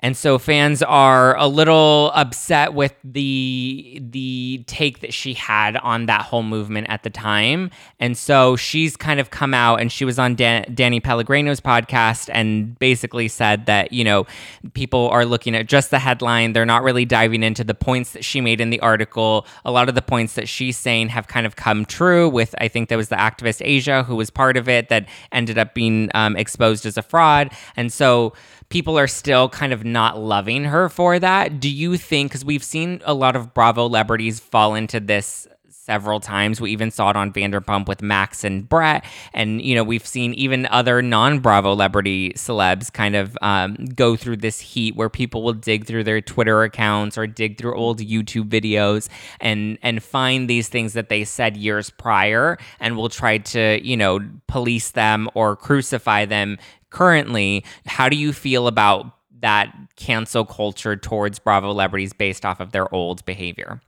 and 0.00 0.16
so 0.16 0.38
fans 0.38 0.82
are 0.82 1.36
a 1.36 1.46
little 1.46 2.10
upset 2.14 2.74
with 2.74 2.94
the 3.04 4.00
the 4.02 4.64
take 4.66 5.00
that 5.00 5.14
she 5.14 5.34
had 5.34 5.76
on 5.76 6.06
that 6.06 6.22
whole 6.22 6.42
movement 6.42 6.88
at 6.88 7.02
the 7.02 7.10
time. 7.10 7.70
And 7.98 8.16
so 8.16 8.56
she's 8.56 8.96
kind 8.96 9.20
of 9.20 9.30
come 9.30 9.54
out 9.54 9.80
and 9.80 9.92
she 9.92 10.04
was 10.04 10.18
on 10.18 10.34
Dan- 10.34 10.64
Danny 10.74 11.00
Pellegrino's 11.00 11.60
podcast 11.60 12.30
and 12.32 12.78
basically 12.78 13.28
said 13.28 13.66
that, 13.66 13.92
you 13.92 14.04
know, 14.04 14.26
people 14.72 15.08
are 15.08 15.24
looking 15.24 15.54
at 15.54 15.66
just 15.66 15.90
the 15.90 15.98
headline. 15.98 16.52
They're 16.54 16.66
not 16.66 16.82
really 16.82 17.04
diving 17.04 17.42
into 17.42 17.62
the 17.62 17.74
points 17.74 18.12
that 18.12 18.24
she 18.24 18.40
made 18.40 18.60
in 18.60 18.70
the 18.70 18.80
article. 18.80 19.46
A 19.64 19.70
lot 19.70 19.88
of 19.88 19.94
the 19.94 20.02
points 20.02 20.34
that 20.34 20.48
she's 20.48 20.76
saying 20.76 21.10
have 21.10 21.28
kind 21.28 21.46
of 21.46 21.56
come 21.56 21.84
true 21.84 22.28
with 22.28 22.54
I 22.58 22.68
think 22.68 22.88
there 22.88 22.98
was 22.98 23.08
the 23.08 23.16
activist 23.16 23.60
Asia 23.64 24.02
who 24.02 24.16
was 24.16 24.30
part 24.30 24.56
of 24.56 24.68
it 24.68 24.88
that 24.88 25.06
ended 25.30 25.58
up 25.58 25.74
being 25.74 26.10
um, 26.14 26.36
exposed 26.36 26.86
as 26.86 26.96
a 26.96 27.02
fraud. 27.02 27.50
And 27.76 27.92
so 27.92 28.32
people 28.70 28.98
are 28.98 29.08
still 29.08 29.48
kind 29.48 29.72
of 29.72 29.84
not 29.84 30.18
loving 30.18 30.64
her 30.64 30.88
for 30.88 31.18
that. 31.18 31.60
Do 31.60 31.68
you 31.68 31.96
think, 31.96 32.30
because 32.30 32.44
we've 32.44 32.64
seen 32.64 33.02
a 33.04 33.12
lot 33.12 33.36
of 33.36 33.52
Bravo 33.52 33.86
celebrities 33.88 34.40
fall 34.40 34.74
into 34.74 35.00
this 35.00 35.46
several 35.84 36.20
times. 36.20 36.60
We 36.60 36.70
even 36.70 36.90
saw 36.90 37.10
it 37.10 37.16
on 37.16 37.32
Vanderpump 37.32 37.88
with 37.88 38.02
Max 38.02 38.44
and 38.44 38.68
Brett. 38.68 39.04
And, 39.32 39.62
you 39.62 39.74
know, 39.74 39.82
we've 39.82 40.06
seen 40.06 40.34
even 40.34 40.66
other 40.66 41.02
non 41.02 41.40
Bravo 41.40 41.74
celebrity 41.74 42.32
celebs 42.34 42.92
kind 42.92 43.16
of 43.16 43.36
um, 43.42 43.76
go 43.94 44.14
through 44.16 44.36
this 44.38 44.60
heat 44.60 44.94
where 44.94 45.08
people 45.08 45.42
will 45.42 45.54
dig 45.54 45.86
through 45.86 46.04
their 46.04 46.20
Twitter 46.20 46.62
accounts 46.62 47.16
or 47.16 47.26
dig 47.26 47.58
through 47.58 47.74
old 47.74 48.00
YouTube 48.00 48.48
videos 48.48 49.08
and, 49.40 49.78
and 49.82 50.02
find 50.02 50.48
these 50.48 50.68
things 50.68 50.92
that 50.92 51.08
they 51.08 51.24
said 51.24 51.56
years 51.56 51.90
prior 51.90 52.58
and 52.78 52.96
will 52.96 53.08
try 53.08 53.38
to, 53.38 53.80
you 53.82 53.96
know, 53.96 54.20
police 54.46 54.90
them 54.90 55.28
or 55.34 55.56
crucify 55.56 56.24
them 56.26 56.58
currently. 56.90 57.64
How 57.86 58.08
do 58.08 58.16
you 58.16 58.32
feel 58.32 58.66
about 58.66 59.06
that 59.40 59.74
cancel 59.96 60.44
culture 60.44 60.96
towards 60.96 61.38
Bravo 61.38 61.70
celebrities 61.70 62.12
based 62.12 62.44
off 62.44 62.60
of 62.60 62.72
their 62.72 62.92
old 62.94 63.24
behavior? 63.24 63.80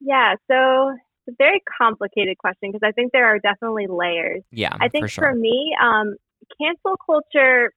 Yeah, 0.00 0.34
so 0.50 0.92
it's 1.26 1.34
a 1.34 1.36
very 1.38 1.62
complicated 1.80 2.38
question 2.38 2.72
because 2.72 2.86
I 2.86 2.92
think 2.92 3.12
there 3.12 3.26
are 3.26 3.38
definitely 3.38 3.86
layers. 3.88 4.42
Yeah, 4.50 4.76
I 4.80 4.88
think 4.88 5.04
for, 5.04 5.08
sure. 5.08 5.24
for 5.28 5.34
me, 5.34 5.74
um, 5.82 6.16
cancel 6.60 6.96
culture, 7.04 7.72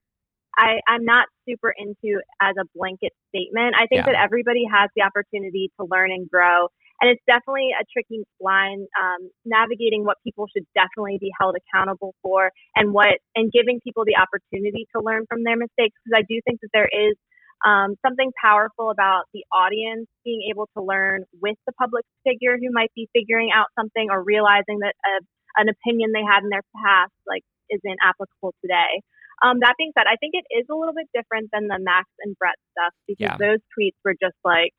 I, 0.58 0.80
I'm 0.88 1.04
not 1.04 1.28
super 1.48 1.74
into 1.76 2.22
as 2.42 2.56
a 2.60 2.66
blanket 2.76 3.12
statement. 3.30 3.76
I 3.76 3.88
think 3.88 4.06
Yeah. 4.06 4.14
that 4.14 4.16
everybody 4.16 4.64
has 4.72 4.90
the 4.96 5.04
opportunity 5.04 5.72
to 5.80 5.88
learn 5.90 6.12
and 6.12 6.30
grow. 6.30 6.70
And 7.02 7.10
it's 7.10 7.22
definitely 7.28 7.72
a 7.76 7.84
tricky 7.92 8.24
line 8.40 8.86
um, 8.96 9.30
navigating 9.44 10.06
what 10.06 10.18
people 10.24 10.48
should 10.56 10.64
definitely 10.74 11.18
be 11.20 11.32
held 11.38 11.56
accountable 11.58 12.16
for 12.22 12.52
and 12.78 12.94
what 12.94 13.20
and 13.36 13.52
giving 13.52 13.82
people 13.84 14.06
the 14.06 14.16
opportunity 14.16 14.88
to 14.96 15.02
learn 15.02 15.26
from 15.28 15.44
their 15.44 15.58
mistakes 15.58 15.98
because 16.00 16.16
I 16.16 16.24
do 16.30 16.40
think 16.46 16.62
that 16.62 16.70
there 16.72 16.88
is 16.88 17.18
um, 17.66 17.96
something 18.06 18.32
powerful 18.44 18.90
about 18.90 19.26
the 19.34 19.44
audience 19.54 20.08
being 20.26 20.48
able 20.52 20.68
to 20.78 20.84
learn 20.84 21.24
with 21.42 21.58
the 21.66 21.74
public 21.74 22.06
figure 22.26 22.58
who 22.58 22.72
might 22.72 22.92
be 22.96 23.08
figuring 23.14 23.50
out 23.54 23.68
something 23.80 24.10
or 24.12 24.24
realizing 24.24 24.80
that 24.80 24.96
a, 25.06 25.24
an 25.62 25.70
opinion 25.70 26.12
they 26.14 26.24
had 26.24 26.44
in 26.44 26.50
their 26.50 26.64
past 26.84 27.12
like 27.28 27.44
isn't 27.70 28.00
applicable 28.04 28.54
today. 28.62 29.02
Um, 29.44 29.60
that 29.62 29.76
being 29.78 29.92
said, 29.98 30.06
I 30.08 30.16
think 30.18 30.34
it 30.36 30.46
is 30.56 30.66
a 30.72 30.76
little 30.76 30.94
bit 30.94 31.08
different 31.14 31.50
than 31.52 31.68
the 31.68 31.80
Max 31.80 32.08
and 32.20 32.36
Brett 32.38 32.56
stuff 32.72 32.94
because 33.08 33.20
Yeah. 33.32 33.38
those 33.40 33.60
tweets 33.78 33.98
were 34.06 34.16
just 34.22 34.38
like, 34.44 34.72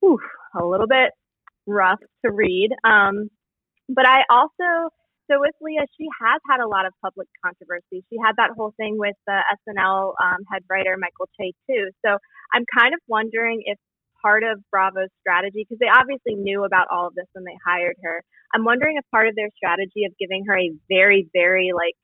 whew, 0.00 0.18
a 0.54 0.64
little 0.64 0.86
bit 0.86 1.10
rough 1.66 2.00
to 2.24 2.30
read. 2.30 2.70
Um, 2.84 3.28
but 3.88 4.06
I 4.06 4.22
also, 4.30 4.90
so 5.30 5.40
with 5.40 5.54
Leah, 5.60 5.86
she 5.98 6.06
has 6.20 6.40
had 6.50 6.60
a 6.60 6.68
lot 6.68 6.86
of 6.86 6.92
public 7.02 7.28
controversy. 7.44 8.04
She 8.10 8.16
had 8.22 8.36
that 8.36 8.50
whole 8.56 8.74
thing 8.76 8.96
with 8.98 9.16
the 9.26 9.40
SNL 9.68 10.14
um, 10.22 10.44
head 10.52 10.62
writer 10.70 10.96
Michael 10.98 11.28
Che 11.38 11.52
too. 11.68 11.90
So 12.04 12.18
I'm 12.54 12.64
kind 12.76 12.94
of 12.94 13.00
wondering 13.08 13.62
if 13.66 13.78
part 14.22 14.42
of 14.42 14.58
Bravo's 14.70 15.10
strategy, 15.20 15.64
because 15.64 15.78
they 15.78 15.92
obviously 15.92 16.34
knew 16.34 16.64
about 16.64 16.88
all 16.90 17.06
of 17.08 17.14
this 17.14 17.26
when 17.32 17.44
they 17.44 17.56
hired 17.64 17.96
her. 18.02 18.22
I'm 18.54 18.64
wondering 18.64 18.96
if 18.98 19.04
part 19.10 19.28
of 19.28 19.36
their 19.36 19.50
strategy 19.56 20.04
of 20.04 20.12
giving 20.18 20.44
her 20.46 20.58
a 20.58 20.72
very, 20.88 21.28
very 21.32 21.70
like 21.74 21.94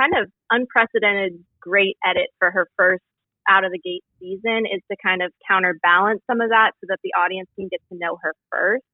kind 0.00 0.12
of 0.16 0.30
unprecedented 0.50 1.44
great 1.60 1.96
edit 2.04 2.28
for 2.38 2.50
her 2.50 2.66
first 2.76 3.02
out 3.48 3.64
of 3.64 3.72
the 3.72 3.78
gate 3.78 4.04
season 4.20 4.64
is 4.66 4.80
to 4.90 4.96
kind 5.04 5.22
of 5.22 5.32
counterbalance 5.48 6.20
some 6.30 6.40
of 6.40 6.50
that 6.50 6.72
so 6.80 6.86
that 6.88 6.98
the 7.02 7.12
audience 7.18 7.48
can 7.56 7.68
get 7.68 7.80
to 7.92 7.98
know 7.98 8.18
her 8.22 8.34
first. 8.50 8.84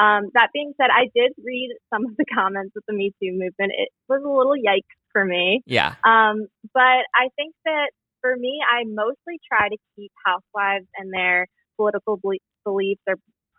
Um, 0.00 0.30
that 0.34 0.48
being 0.52 0.72
said, 0.80 0.88
I 0.90 1.10
did 1.14 1.32
read 1.44 1.70
some 1.92 2.06
of 2.06 2.16
the 2.16 2.24
comments 2.34 2.72
with 2.74 2.84
the 2.86 2.94
Me 2.94 3.12
Too 3.22 3.32
movement. 3.32 3.72
It 3.76 3.88
was 4.08 4.22
a 4.24 4.28
little 4.28 4.54
yikes 4.56 4.88
for 5.12 5.24
me. 5.24 5.62
Yeah. 5.66 5.94
Um, 6.04 6.46
but 6.72 7.04
I 7.14 7.28
think 7.36 7.54
that 7.64 7.90
for 8.20 8.34
me, 8.36 8.60
I 8.66 8.84
mostly 8.84 9.38
try 9.46 9.68
to 9.68 9.76
keep 9.96 10.10
housewives 10.24 10.86
and 10.96 11.12
their 11.12 11.46
political 11.76 12.16
belie- 12.16 12.40
beliefs 12.64 13.02
or 13.06 13.16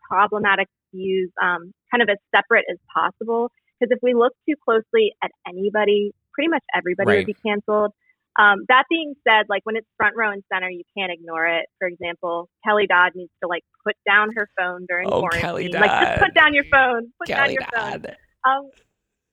problematic 0.09 0.67
views 0.93 1.31
um, 1.41 1.71
kind 1.91 2.01
of 2.01 2.09
as 2.09 2.17
separate 2.35 2.65
as 2.71 2.77
possible. 2.93 3.51
Because 3.79 3.95
if 3.95 3.99
we 4.01 4.13
look 4.13 4.33
too 4.47 4.55
closely 4.63 5.13
at 5.23 5.31
anybody, 5.47 6.13
pretty 6.33 6.47
much 6.49 6.63
everybody 6.73 7.07
Right. 7.09 7.17
would 7.19 7.25
be 7.27 7.35
canceled. 7.45 7.91
Um, 8.39 8.65
that 8.67 8.85
being 8.89 9.13
said, 9.27 9.45
like 9.49 9.61
when 9.63 9.75
it's 9.75 9.87
front 9.97 10.15
row 10.17 10.31
and 10.31 10.43
center, 10.51 10.69
you 10.69 10.83
can't 10.97 11.11
ignore 11.11 11.45
it. 11.45 11.65
For 11.79 11.87
example, 11.87 12.49
Kelly 12.65 12.87
Dodd 12.87 13.11
needs 13.15 13.31
to 13.43 13.47
like 13.47 13.63
put 13.85 13.95
down 14.07 14.29
her 14.35 14.49
phone 14.59 14.85
during 14.87 15.07
Oh, 15.07 15.19
quarantine. 15.19 15.41
Kelly 15.41 15.67
Like 15.69 15.91
just 16.07 16.21
put 16.21 16.33
down 16.33 16.53
your 16.53 16.65
phone. 16.65 17.11
Put 17.19 17.27
down 17.27 17.37
Kelly 17.45 17.53
your 17.53 17.67
phone. 17.73 18.01
Dodd. 18.01 18.17
Um, 18.47 18.69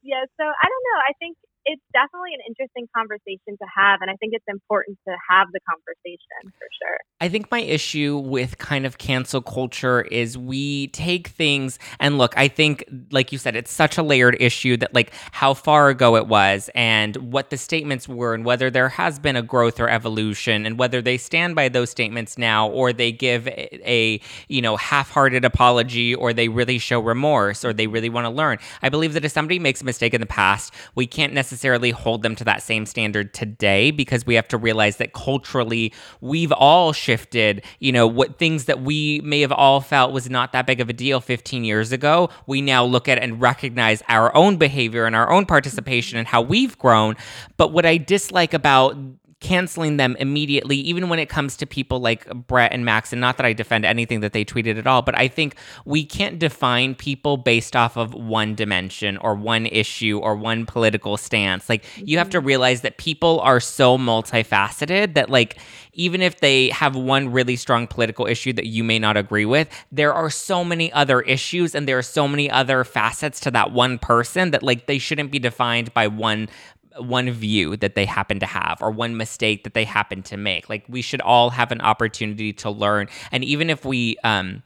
yeah, 0.03 0.25
so 0.39 0.45
I 0.45 0.67
don't 0.69 0.85
know. 0.93 1.01
I 1.09 1.13
think 1.19 1.37
it's 1.67 1.83
definitely 1.93 2.35
an 2.35 2.41
interesting 2.49 2.89
conversation 2.97 3.57
to 3.59 3.67
have, 3.77 4.01
and 4.01 4.11
I 4.11 4.15
think 4.17 4.33
it's 4.35 4.45
important 4.49 4.99
to 5.07 5.15
have 5.29 5.49
the 5.53 5.61
conversation 5.69 6.53
for 6.59 6.67
sure. 6.83 6.97
I 7.21 7.29
think 7.29 7.51
my 7.51 7.61
issue 7.61 8.17
with 8.17 8.57
kind 8.59 8.87
of 8.87 8.97
cancel 8.97 9.43
culture 9.43 10.01
is 10.01 10.39
we 10.39 10.89
take 10.89 11.29
things 11.29 11.79
and 11.99 12.17
look, 12.17 12.33
I 12.37 12.49
think, 12.49 12.85
like 13.11 13.31
you 13.31 13.39
said, 13.39 13.57
it's 13.57 13.71
such 13.71 13.99
a 13.99 14.03
layered 14.03 14.37
issue 14.41 14.79
that, 14.79 14.95
like, 14.95 15.13
how 15.33 15.53
far 15.53 15.91
ago 15.91 16.17
it 16.17 16.27
was 16.29 16.71
and 16.75 17.17
what 17.17 17.51
the 17.51 17.59
statements 17.59 18.09
were, 18.09 18.33
and 18.33 18.45
whether 18.45 18.71
there 18.71 18.89
has 18.89 19.19
been 19.19 19.37
a 19.37 19.43
growth 19.43 19.79
or 19.79 19.89
evolution, 19.89 20.65
and 20.65 20.79
whether 20.79 21.03
they 21.03 21.19
stand 21.19 21.55
by 21.55 21.69
those 21.69 21.91
statements 21.91 22.39
now 22.39 22.69
or 22.71 22.93
they 22.93 23.13
give 23.13 23.47
a, 23.49 24.21
you 24.49 24.63
know, 24.63 24.77
half 24.77 25.11
hearted 25.11 25.45
apology 25.45 26.15
or 26.15 26.33
they 26.33 26.49
really 26.49 26.79
show 26.79 27.01
remorse 27.01 27.65
or 27.65 27.75
they 27.75 27.87
really 27.87 28.09
want 28.09 28.25
to 28.25 28.31
learn. 28.31 28.59
I 28.81 28.89
believe 28.89 29.13
that 29.13 29.25
if 29.25 29.33
somebody 29.33 29.59
makes 29.59 29.83
a 29.83 29.85
mistake 29.85 30.15
in 30.15 30.21
the 30.21 30.27
past, 30.27 30.73
we 30.95 31.07
can't 31.07 31.35
necessarily 31.35 31.50
hold 31.91 32.23
them 32.23 32.35
to 32.37 32.45
that 32.45 32.63
same 32.63 32.87
standard 32.87 33.35
today 33.35 33.91
because 33.91 34.27
we 34.27 34.35
have 34.35 34.49
to 34.49 34.57
realize 34.57 34.97
that 34.97 35.13
culturally 35.13 35.93
we've 36.21 36.53
all 36.53 36.93
shifted, 36.93 37.65
you 37.79 37.93
know, 37.93 38.07
what 38.07 38.39
things 38.39 38.67
that 38.67 38.83
we 38.83 39.21
may 39.23 39.41
have 39.41 39.53
all 39.53 39.81
felt 39.81 40.13
was 40.13 40.29
not 40.31 40.53
that 40.53 40.67
big 40.67 40.81
of 40.81 40.89
a 40.89 40.93
deal 40.93 41.21
15 41.21 41.65
years 41.65 41.93
ago, 41.93 42.29
we 42.47 42.61
now 42.61 42.85
look 42.85 43.09
at 43.09 43.19
and 43.19 43.41
recognize 43.41 44.03
our 44.09 44.35
own 44.37 44.57
behavior 44.57 45.05
and 45.07 45.17
our 45.17 45.31
own 45.31 45.47
participation 45.47 46.19
and 46.19 46.29
how 46.29 46.41
we've 46.41 46.79
grown. 46.79 47.17
But 47.57 47.73
what 47.73 47.87
I 47.87 47.97
dislike 47.97 48.55
about 48.55 48.97
canceling 49.41 49.97
them 49.97 50.17
immediately, 50.21 50.77
even 50.77 51.09
when 51.09 51.19
it 51.19 51.31
comes 51.31 51.57
to 51.57 51.67
people 51.67 51.99
like 51.99 52.27
Brett 52.47 52.73
and 52.73 52.85
Max. 52.85 53.13
And 53.13 53.21
not 53.21 53.39
that 53.39 53.47
I 53.47 53.55
defend 53.55 53.87
anything 53.87 54.21
that 54.21 54.35
they 54.35 54.45
tweeted 54.45 54.79
at 54.79 54.87
all, 54.87 55.01
but 55.01 55.17
I 55.17 55.29
think 55.29 55.57
we 55.87 56.05
can't 56.05 56.39
define 56.39 56.95
people 56.95 57.39
based 57.39 57.75
off 57.75 57.97
of 57.97 58.13
one 58.13 58.55
dimension 58.55 59.17
or 59.17 59.35
one 59.35 59.65
issue 59.67 60.19
or 60.23 60.37
one 60.37 60.67
political 60.67 61.17
stance. 61.17 61.69
Like, 61.69 61.85
you 61.97 62.19
have 62.19 62.27
mm-hmm. 62.27 62.33
to 62.33 62.41
realize 62.41 62.83
that 62.83 62.99
people 62.99 63.41
are 63.41 63.61
so 63.61 63.97
multifaceted 63.97 65.15
that, 65.15 65.31
like, 65.31 65.59
even 65.95 66.21
if 66.21 66.41
they 66.41 66.69
have 66.69 66.95
one 66.95 67.33
really 67.33 67.57
strong 67.57 67.87
political 67.87 68.27
issue 68.27 68.53
that 68.53 68.67
you 68.67 68.85
may 68.85 68.99
not 68.99 69.17
agree 69.17 69.47
with, 69.47 69.69
there 69.91 70.13
are 70.13 70.31
so 70.31 70.63
many 70.65 70.93
other 70.93 71.23
issues 71.23 71.75
and 71.75 71.89
there 71.89 71.99
are 71.99 72.03
so 72.03 72.29
many 72.29 72.51
other 72.51 72.85
facets 72.85 73.41
to 73.41 73.51
that 73.51 73.73
one 73.73 73.99
person 73.99 74.51
that, 74.51 74.63
like, 74.63 74.87
they 74.87 74.99
shouldn't 74.99 75.31
be 75.31 75.39
defined 75.39 75.93
by 75.95 76.07
one 76.07 76.49
one 76.99 77.31
view 77.31 77.77
that 77.77 77.95
they 77.95 78.05
happen 78.05 78.41
to 78.41 78.47
have 78.47 78.79
or 78.81 78.91
one 78.91 79.17
mistake 79.17 79.65
that 79.65 79.75
they 79.75 79.85
happen 79.85 80.23
to 80.25 80.37
make. 80.37 80.69
Like 80.69 80.85
we 80.89 81.03
should 81.03 81.21
all 81.21 81.51
have 81.51 81.73
an 81.73 81.81
opportunity 81.81 82.53
to 82.55 82.71
learn. 82.71 83.09
And 83.33 83.45
even 83.45 83.71
if 83.71 83.85
we 83.85 84.17
um 84.25 84.63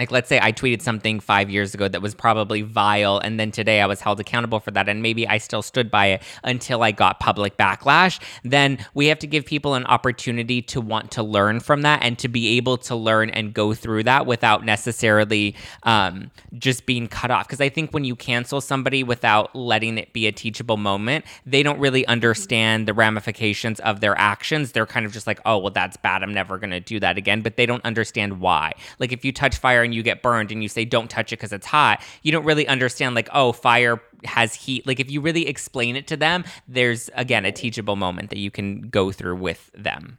like 0.00 0.10
let's 0.10 0.28
say 0.28 0.40
I 0.42 0.50
tweeted 0.50 0.82
something 0.82 1.20
5 1.20 1.50
years 1.50 1.72
ago 1.72 1.86
that 1.86 2.02
was 2.02 2.14
probably 2.14 2.62
vile 2.62 3.18
and 3.18 3.38
then 3.38 3.52
today 3.52 3.80
I 3.80 3.86
was 3.86 4.00
held 4.00 4.18
accountable 4.18 4.58
for 4.58 4.72
that 4.72 4.88
and 4.88 5.02
maybe 5.02 5.26
I 5.28 5.38
still 5.38 5.62
stood 5.62 5.88
by 5.88 6.06
it 6.06 6.22
until 6.42 6.82
I 6.82 6.90
got 6.90 7.20
public 7.20 7.56
backlash 7.56 8.20
then 8.42 8.84
we 8.94 9.06
have 9.06 9.20
to 9.20 9.28
give 9.28 9.46
people 9.46 9.74
an 9.74 9.84
opportunity 9.86 10.60
to 10.62 10.80
want 10.80 11.12
to 11.12 11.22
learn 11.22 11.60
from 11.60 11.82
that 11.82 12.02
and 12.02 12.18
to 12.18 12.28
be 12.28 12.56
able 12.56 12.76
to 12.78 12.96
learn 12.96 13.30
and 13.30 13.54
go 13.54 13.72
through 13.72 14.02
that 14.04 14.26
without 14.26 14.64
necessarily 14.64 15.54
um, 15.84 16.30
just 16.58 16.86
being 16.86 17.06
cut 17.06 17.30
off. 17.30 17.46
Because 17.46 17.60
I 17.60 17.68
think 17.68 17.92
when 17.92 18.04
you 18.04 18.16
cancel 18.16 18.60
somebody 18.60 19.04
without 19.04 19.54
letting 19.54 19.96
it 19.98 20.12
be 20.12 20.26
a 20.26 20.32
teachable 20.32 20.76
moment 20.76 21.24
they 21.46 21.62
don't 21.62 21.78
really 21.78 22.04
understand 22.06 22.88
the 22.88 22.94
ramifications 22.94 23.78
of 23.80 24.00
their 24.00 24.18
actions. 24.18 24.72
They're 24.72 24.86
kind 24.86 25.06
of 25.06 25.12
just 25.12 25.28
like 25.28 25.40
oh 25.46 25.58
well 25.58 25.70
that's 25.70 25.96
bad. 25.96 26.24
I'm 26.24 26.34
never 26.34 26.58
going 26.58 26.70
to 26.70 26.80
do 26.80 26.98
that 26.98 27.16
again 27.16 27.42
but 27.42 27.56
they 27.56 27.66
don't 27.66 27.84
understand 27.84 28.40
why. 28.40 28.72
Like 28.98 29.12
if 29.12 29.24
you 29.24 29.30
touch 29.32 29.56
fire 29.56 29.83
and 29.84 29.94
you 29.94 30.02
get 30.02 30.22
burned 30.22 30.50
and 30.50 30.62
you 30.62 30.68
say 30.68 30.84
don't 30.84 31.08
touch 31.08 31.32
it 31.32 31.36
because 31.36 31.52
it's 31.52 31.66
hot, 31.66 32.02
you 32.22 32.32
don't 32.32 32.44
really 32.44 32.66
understand 32.66 33.14
like 33.14 33.28
oh 33.32 33.52
fire 33.52 34.00
has 34.24 34.54
heat. 34.54 34.86
Like 34.86 35.00
if 35.00 35.10
you 35.10 35.20
really 35.20 35.46
explain 35.46 35.96
it 35.96 36.06
to 36.08 36.16
them, 36.16 36.44
there's 36.66 37.10
again 37.14 37.44
a 37.44 37.52
teachable 37.52 37.96
moment 37.96 38.30
that 38.30 38.38
you 38.38 38.50
can 38.50 38.88
go 38.88 39.12
through 39.12 39.36
with 39.36 39.70
them. 39.74 40.18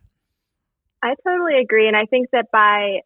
I 1.04 1.14
totally 1.28 1.60
agree, 1.62 1.88
and 1.88 1.96
I 1.96 2.06
think 2.06 2.30
that 2.32 2.46
by 2.52 3.02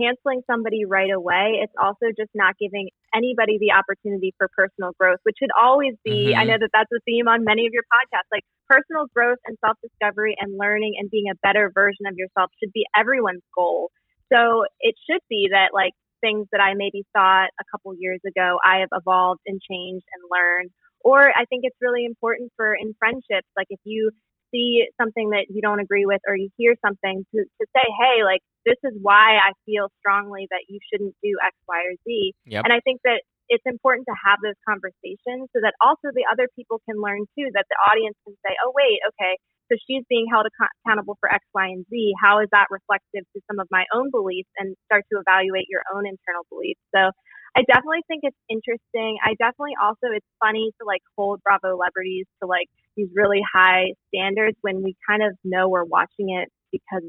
canceling 0.00 0.42
somebody 0.46 0.84
right 0.84 1.10
away, 1.10 1.60
it's 1.62 1.72
also 1.80 2.08
just 2.16 2.30
not 2.34 2.56
giving 2.58 2.88
anybody 3.14 3.58
the 3.58 3.72
opportunity 3.72 4.32
for 4.38 4.48
personal 4.56 4.92
growth, 4.98 5.18
which 5.24 5.36
should 5.38 5.50
always 5.52 5.94
be, 6.04 6.30
mm-hmm. 6.30 6.40
I 6.40 6.44
know 6.44 6.56
that 6.58 6.70
that's 6.72 6.90
a 6.92 7.00
theme 7.04 7.28
on 7.28 7.44
many 7.44 7.66
of 7.66 7.72
your 7.72 7.84
podcasts, 7.84 8.30
like 8.32 8.44
personal 8.68 9.06
growth 9.14 9.38
and 9.44 9.56
self 9.64 9.76
discovery 9.82 10.36
and 10.40 10.56
learning 10.56 10.94
and 10.98 11.10
being 11.10 11.26
a 11.30 11.36
better 11.42 11.70
version 11.74 12.06
of 12.06 12.16
yourself 12.16 12.50
should 12.62 12.72
be 12.72 12.86
everyone's 12.96 13.44
goal. 13.54 13.90
So 14.32 14.64
it 14.80 14.94
should 15.08 15.20
be 15.28 15.48
that 15.52 15.70
like 15.74 15.92
things 16.20 16.46
that 16.52 16.60
I 16.60 16.74
maybe 16.74 17.04
thought 17.12 17.50
a 17.58 17.64
couple 17.70 17.94
years 17.98 18.20
ago, 18.26 18.58
I 18.64 18.80
have 18.80 18.92
evolved 18.92 19.40
and 19.46 19.60
changed 19.60 20.04
and 20.04 20.22
learned. 20.30 20.70
Or 21.00 21.20
I 21.20 21.44
think 21.48 21.64
it's 21.64 21.76
really 21.80 22.04
important 22.04 22.52
for 22.56 22.74
in 22.74 22.94
friendships, 22.98 23.48
like 23.56 23.68
if 23.70 23.80
you 23.84 24.10
see 24.52 24.84
something 25.00 25.30
that 25.30 25.46
you 25.48 25.62
don't 25.62 25.80
agree 25.80 26.04
with 26.04 26.20
or 26.26 26.36
you 26.36 26.50
hear 26.58 26.74
something 26.84 27.24
to, 27.34 27.38
to 27.44 27.64
say, 27.74 27.86
hey, 27.86 28.22
like 28.24 28.42
this 28.66 28.76
is 28.84 28.92
why 29.00 29.38
I 29.38 29.52
feel 29.64 29.88
strongly 29.98 30.46
that 30.50 30.68
you 30.68 30.78
shouldn't 30.90 31.14
do 31.22 31.32
X, 31.40 31.56
Y, 31.68 31.80
or 31.80 31.94
Z. 32.04 32.34
Yep. 32.46 32.64
And 32.64 32.72
I 32.72 32.80
think 32.80 33.00
that 33.04 33.22
it's 33.48 33.64
important 33.66 34.06
to 34.06 34.14
have 34.14 34.38
those 34.44 34.58
conversations 34.62 35.50
so 35.50 35.58
that 35.62 35.74
also 35.82 36.14
the 36.14 36.26
other 36.30 36.46
people 36.54 36.78
can 36.86 37.00
learn 37.00 37.26
too, 37.34 37.48
that 37.54 37.66
the 37.66 37.78
audience 37.90 38.14
can 38.22 38.34
say, 38.46 38.54
oh, 38.62 38.70
wait, 38.76 39.00
okay, 39.10 39.34
so 39.70 39.78
she's 39.86 40.02
being 40.08 40.26
held 40.30 40.46
accountable 40.50 41.16
for 41.20 41.32
X, 41.32 41.44
Y, 41.54 41.66
and 41.66 41.86
Z. 41.88 42.12
How 42.20 42.40
is 42.40 42.48
that 42.52 42.66
reflective 42.70 43.24
to 43.34 43.40
some 43.50 43.60
of 43.60 43.68
my 43.70 43.84
own 43.94 44.10
beliefs 44.10 44.50
and 44.58 44.74
start 44.86 45.04
to 45.12 45.20
evaluate 45.20 45.66
your 45.70 45.82
own 45.94 46.06
internal 46.06 46.42
beliefs? 46.50 46.80
So 46.94 47.14
I 47.56 47.62
definitely 47.66 48.02
think 48.06 48.22
it's 48.22 48.38
interesting. 48.48 49.18
I 49.24 49.34
definitely 49.38 49.74
also, 49.80 50.10
it's 50.14 50.26
funny 50.42 50.70
to 50.80 50.86
like 50.86 51.02
hold 51.16 51.40
Bravo 51.42 51.74
celebrities 51.74 52.26
to 52.42 52.46
like 52.46 52.66
these 52.96 53.08
really 53.14 53.42
high 53.46 53.94
standards 54.08 54.56
when 54.62 54.82
we 54.82 54.96
kind 55.08 55.22
of 55.22 55.36
know 55.44 55.68
we're 55.68 55.84
watching 55.84 56.30
it 56.30 56.48
because 56.70 57.06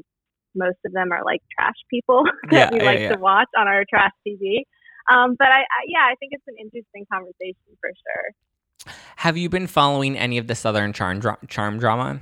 most 0.54 0.78
of 0.84 0.92
them 0.92 1.12
are 1.12 1.24
like 1.24 1.40
trash 1.54 1.78
people 1.90 2.24
that 2.50 2.52
yeah, 2.52 2.70
we 2.72 2.78
yeah, 2.78 2.84
like 2.84 3.00
yeah. 3.00 3.14
to 3.14 3.20
watch 3.20 3.48
on 3.56 3.68
our 3.68 3.84
trash 3.88 4.12
TV. 4.26 4.62
Um, 5.10 5.34
but 5.38 5.48
I, 5.48 5.60
I, 5.60 5.80
yeah, 5.88 6.06
I 6.06 6.14
think 6.18 6.30
it's 6.32 6.44
an 6.46 6.54
interesting 6.60 7.06
conversation 7.12 7.74
for 7.80 7.90
sure. 7.90 8.94
Have 9.16 9.36
you 9.36 9.48
been 9.48 9.66
following 9.66 10.16
any 10.16 10.38
of 10.38 10.46
the 10.46 10.54
Southern 10.54 10.92
Charm, 10.92 11.20
charm 11.48 11.78
drama? 11.78 12.20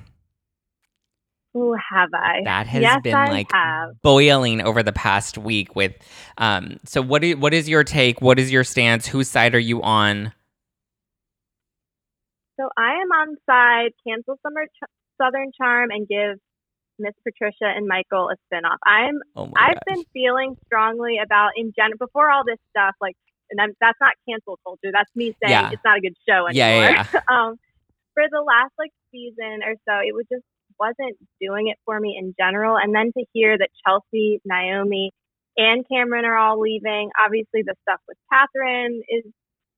Who 1.53 1.75
have 1.75 2.11
I? 2.15 2.43
That 2.45 2.67
has 2.69 2.83
yes, 2.83 3.01
been 3.03 3.15
I 3.15 3.29
like 3.29 3.53
have. 3.53 4.01
boiling 4.03 4.61
over 4.61 4.83
the 4.83 4.93
past 4.93 5.37
week. 5.37 5.75
With 5.75 5.95
um, 6.39 6.79
so 6.85 7.03
what? 7.03 7.25
Is, 7.25 7.37
what 7.37 7.53
is 7.53 7.69
your 7.69 7.83
take? 7.83 8.21
What 8.21 8.39
is 8.39 8.53
your 8.53 8.63
stance? 8.63 9.07
Whose 9.07 9.29
side 9.29 9.55
are 9.55 9.59
you 9.59 9.83
on? 9.83 10.33
So 12.59 12.69
I 12.77 12.93
am 12.93 13.11
on 13.11 13.37
side 13.47 13.93
cancel 14.07 14.39
summer 14.43 14.67
ch- 14.67 14.91
Southern 15.21 15.51
Charm 15.59 15.91
and 15.91 16.07
give 16.07 16.39
Miss 17.01 17.15
Patricia 17.25 17.65
and 17.75 17.89
Michael 17.89 18.31
a 18.31 18.37
spinoff. 18.47 18.77
I'm 18.85 19.21
oh 19.35 19.51
I've 19.57 19.75
gosh. 19.75 19.83
been 19.87 20.05
feeling 20.13 20.57
strongly 20.67 21.19
about 21.19 21.53
in 21.57 21.73
general 21.75 21.99
before 21.99 22.31
all 22.31 22.45
this 22.45 22.59
stuff 22.71 22.95
like 23.01 23.17
and 23.51 23.61
I'm, 23.61 23.73
that's 23.81 23.99
not 24.01 24.13
cancel 24.29 24.59
culture. 24.63 24.93
That's 24.93 25.11
me 25.17 25.35
saying 25.43 25.51
yeah. 25.51 25.71
it's 25.73 25.83
not 25.85 25.99
a 25.99 26.01
good 26.01 26.15
show 26.29 26.47
anymore. 26.47 26.53
Yeah, 26.53 26.91
yeah, 26.91 27.07
yeah. 27.15 27.21
um, 27.29 27.59
for 28.15 28.23
the 28.31 28.41
last 28.41 28.73
like 28.79 28.93
season 29.11 29.61
or 29.67 29.75
so, 29.89 29.99
it 30.07 30.15
was 30.15 30.25
just 30.31 30.45
wasn't 30.81 31.17
doing 31.41 31.69
it 31.69 31.77
for 31.85 32.01
me 32.01 32.17
in 32.19 32.35
general. 32.41 32.77
And 32.77 32.95
then 32.95 33.13
to 33.17 33.25
hear 33.33 33.59
that 33.59 33.69
Chelsea, 33.87 34.41
Naomi, 34.45 35.13
and 35.57 35.85
Cameron 35.89 36.25
are 36.25 36.37
all 36.37 36.59
leaving. 36.59 37.11
Obviously, 37.23 37.63
the 37.63 37.75
stuff 37.83 38.01
with 38.09 38.17
Catherine 38.33 39.03
is, 39.09 39.25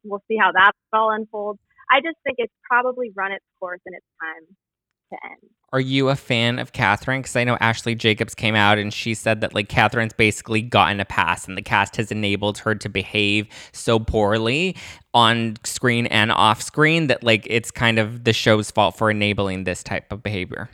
we'll 0.04 0.22
see 0.28 0.36
how 0.40 0.52
that 0.52 0.72
all 0.92 1.10
unfolds. 1.10 1.58
I 1.90 2.00
just 2.00 2.16
think 2.24 2.36
it's 2.38 2.52
probably 2.68 3.10
run 3.14 3.32
its 3.32 3.44
course 3.58 3.80
and 3.84 3.94
it's 3.94 4.06
time 4.20 4.56
to 5.10 5.30
end. 5.30 5.50
Are 5.72 5.80
you 5.80 6.10
a 6.10 6.16
fan 6.16 6.58
of 6.58 6.72
Catherine? 6.72 7.22
Because 7.22 7.34
I 7.34 7.44
know 7.44 7.56
Ashley 7.60 7.94
Jacobs 7.94 8.34
came 8.34 8.54
out 8.54 8.78
and 8.78 8.92
she 8.92 9.14
said 9.14 9.40
that 9.40 9.54
like 9.54 9.68
Catherine's 9.68 10.12
basically 10.12 10.60
gotten 10.60 11.00
a 11.00 11.04
pass 11.04 11.48
and 11.48 11.56
the 11.56 11.62
cast 11.62 11.96
has 11.96 12.12
enabled 12.12 12.58
her 12.58 12.74
to 12.74 12.88
behave 12.88 13.46
so 13.72 13.98
poorly 13.98 14.76
on 15.14 15.56
screen 15.64 16.06
and 16.06 16.30
off 16.30 16.62
screen 16.62 17.06
that 17.06 17.24
like 17.24 17.46
it's 17.48 17.70
kind 17.70 17.98
of 17.98 18.24
the 18.24 18.34
show's 18.34 18.70
fault 18.70 18.96
for 18.96 19.10
enabling 19.10 19.64
this 19.64 19.82
type 19.82 20.12
of 20.12 20.22
behavior. 20.22 20.68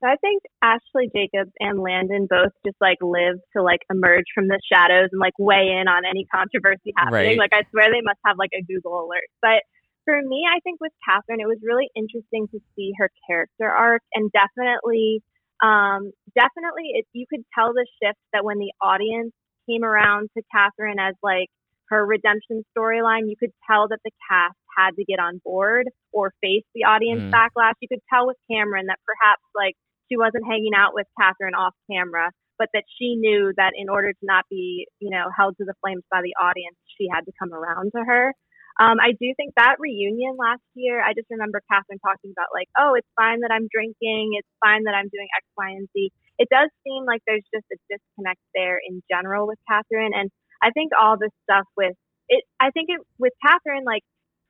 So 0.00 0.06
I 0.06 0.14
think 0.20 0.42
Ashley 0.62 1.10
Jacobs 1.10 1.50
and 1.58 1.82
Landon 1.82 2.28
both 2.30 2.54
just 2.64 2.76
like 2.80 2.98
live 3.02 3.42
to 3.56 3.62
like 3.62 3.82
emerge 3.90 4.30
from 4.34 4.46
the 4.46 4.60
shadows 4.70 5.10
and 5.10 5.18
like 5.18 5.34
weigh 5.38 5.74
in 5.74 5.88
on 5.88 6.06
any 6.06 6.24
controversy 6.30 6.94
happening. 6.96 7.34
Right. 7.34 7.38
Like 7.38 7.52
I 7.52 7.66
swear 7.70 7.90
they 7.90 8.02
must 8.02 8.22
have 8.24 8.38
like 8.38 8.54
a 8.54 8.62
Google 8.62 8.94
alert. 8.94 9.26
But 9.42 9.66
for 10.06 10.22
me, 10.22 10.46
I 10.46 10.60
think 10.60 10.80
with 10.80 10.92
Catherine, 11.02 11.40
it 11.40 11.50
was 11.50 11.58
really 11.66 11.90
interesting 11.96 12.46
to 12.54 12.60
see 12.76 12.92
her 12.98 13.10
character 13.26 13.66
arc 13.68 14.02
and 14.14 14.30
definitely, 14.30 15.20
um, 15.62 16.14
definitely 16.30 16.94
it, 16.94 17.06
you 17.12 17.26
could 17.28 17.42
tell 17.52 17.74
the 17.74 17.86
shift 18.00 18.22
that 18.32 18.44
when 18.44 18.58
the 18.58 18.70
audience 18.80 19.34
came 19.68 19.82
around 19.82 20.30
to 20.36 20.42
Catherine 20.54 20.98
as 20.98 21.14
like 21.22 21.50
her 21.90 22.06
redemption 22.06 22.64
storyline, 22.70 23.26
you 23.26 23.34
could 23.38 23.52
tell 23.68 23.88
that 23.88 23.98
the 24.04 24.12
cast 24.30 24.56
had 24.78 24.94
to 24.94 25.04
get 25.04 25.18
on 25.18 25.40
board 25.44 25.88
or 26.12 26.32
face 26.40 26.64
the 26.74 26.84
audience 26.84 27.22
mm. 27.22 27.32
backlash. 27.32 27.74
You 27.80 27.88
could 27.88 28.04
tell 28.12 28.26
with 28.26 28.36
Cameron 28.50 28.86
that 28.86 28.98
perhaps 29.04 29.42
like 29.54 29.74
she 30.08 30.16
wasn't 30.16 30.46
hanging 30.46 30.74
out 30.76 30.94
with 30.94 31.06
Catherine 31.20 31.54
off 31.54 31.74
camera, 31.90 32.30
but 32.58 32.68
that 32.74 32.84
she 32.98 33.16
knew 33.16 33.52
that 33.56 33.72
in 33.76 33.88
order 33.88 34.12
to 34.12 34.24
not 34.24 34.44
be, 34.50 34.86
you 35.00 35.10
know, 35.10 35.26
held 35.36 35.56
to 35.58 35.64
the 35.64 35.74
flames 35.84 36.02
by 36.10 36.20
the 36.22 36.34
audience, 36.40 36.76
she 36.98 37.06
had 37.12 37.24
to 37.26 37.32
come 37.38 37.52
around 37.52 37.92
to 37.94 38.02
her. 38.04 38.34
Um, 38.80 38.98
I 39.02 39.10
do 39.18 39.34
think 39.36 39.54
that 39.56 39.76
reunion 39.78 40.36
last 40.38 40.62
year, 40.74 41.02
I 41.02 41.12
just 41.12 41.26
remember 41.30 41.60
Catherine 41.70 41.98
talking 41.98 42.30
about 42.30 42.54
like, 42.54 42.68
oh, 42.78 42.94
it's 42.94 43.08
fine 43.18 43.40
that 43.42 43.50
I'm 43.50 43.66
drinking. 43.74 44.38
It's 44.38 44.48
fine 44.62 44.84
that 44.84 44.94
I'm 44.94 45.10
doing 45.10 45.26
X, 45.34 45.44
Y, 45.58 45.70
and 45.70 45.88
Z. 45.92 46.12
It 46.38 46.48
does 46.50 46.70
seem 46.86 47.02
like 47.04 47.20
there's 47.26 47.46
just 47.52 47.66
a 47.74 47.78
disconnect 47.90 48.40
there 48.54 48.78
in 48.78 49.02
general 49.10 49.48
with 49.48 49.58
Catherine. 49.68 50.14
And 50.14 50.30
I 50.62 50.70
think 50.70 50.92
all 50.94 51.18
this 51.18 51.34
stuff 51.42 51.66
with 51.76 51.94
it, 52.28 52.44
I 52.60 52.70
think 52.70 52.86
it 52.90 53.00
with 53.18 53.32
Catherine, 53.42 53.84
like 53.84 54.02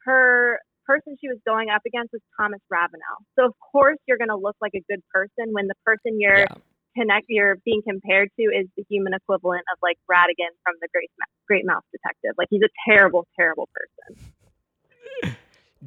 her 0.04 0.60
person 0.88 1.16
she 1.20 1.28
was 1.28 1.38
going 1.46 1.68
up 1.68 1.82
against 1.86 2.12
was 2.12 2.22
Thomas 2.40 2.60
Ravenel. 2.70 3.20
So 3.38 3.44
of 3.44 3.54
course 3.60 3.98
you're 4.08 4.18
going 4.18 4.32
to 4.32 4.40
look 4.40 4.56
like 4.60 4.72
a 4.74 4.82
good 4.88 5.04
person 5.12 5.52
when 5.52 5.68
the 5.68 5.76
person 5.84 6.18
you're 6.18 6.48
yeah. 6.48 6.56
connect 6.96 7.26
you're 7.28 7.56
being 7.64 7.82
compared 7.86 8.30
to 8.40 8.42
is 8.44 8.66
the 8.76 8.84
human 8.88 9.12
equivalent 9.12 9.64
of 9.70 9.78
like 9.82 9.98
Ratigan 10.10 10.56
from 10.64 10.74
the 10.80 10.88
Great 10.92 11.10
Great 11.46 11.66
Mouse 11.66 11.84
Detective. 11.92 12.32
Like 12.38 12.48
he's 12.50 12.62
a 12.62 12.72
terrible, 12.88 13.28
terrible 13.36 13.68
person. 13.76 14.32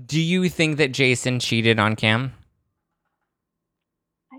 Do 0.06 0.22
you 0.22 0.48
think 0.48 0.78
that 0.78 0.94
Jason 0.94 1.40
cheated 1.40 1.78
on 1.78 1.98
Cam? 1.98 2.34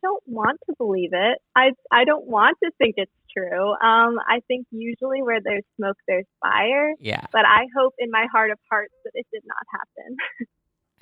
I 0.03 0.07
don't 0.07 0.23
want 0.27 0.61
to 0.69 0.75
believe 0.79 1.11
it. 1.13 1.39
I 1.57 1.71
I 1.91 2.05
don't 2.05 2.27
want 2.27 2.59
to 2.63 2.71
think 2.79 2.95
it's 2.97 3.13
true. 3.37 3.71
Um, 3.71 4.19
I 4.29 4.41
think 4.49 4.67
usually 4.71 5.23
where 5.23 5.41
there's 5.43 5.65
smoke, 5.77 5.97
there's 6.07 6.27
fire. 6.41 6.95
Yeah. 7.01 7.25
But 7.33 7.45
I 7.47 7.67
hope 7.77 7.95
in 7.99 8.11
my 8.11 8.27
heart 8.33 8.51
of 8.51 8.59
hearts 8.71 8.95
that 9.05 9.13
it 9.15 9.27
did 9.33 9.43
not 9.47 9.59
happen. 9.71 10.17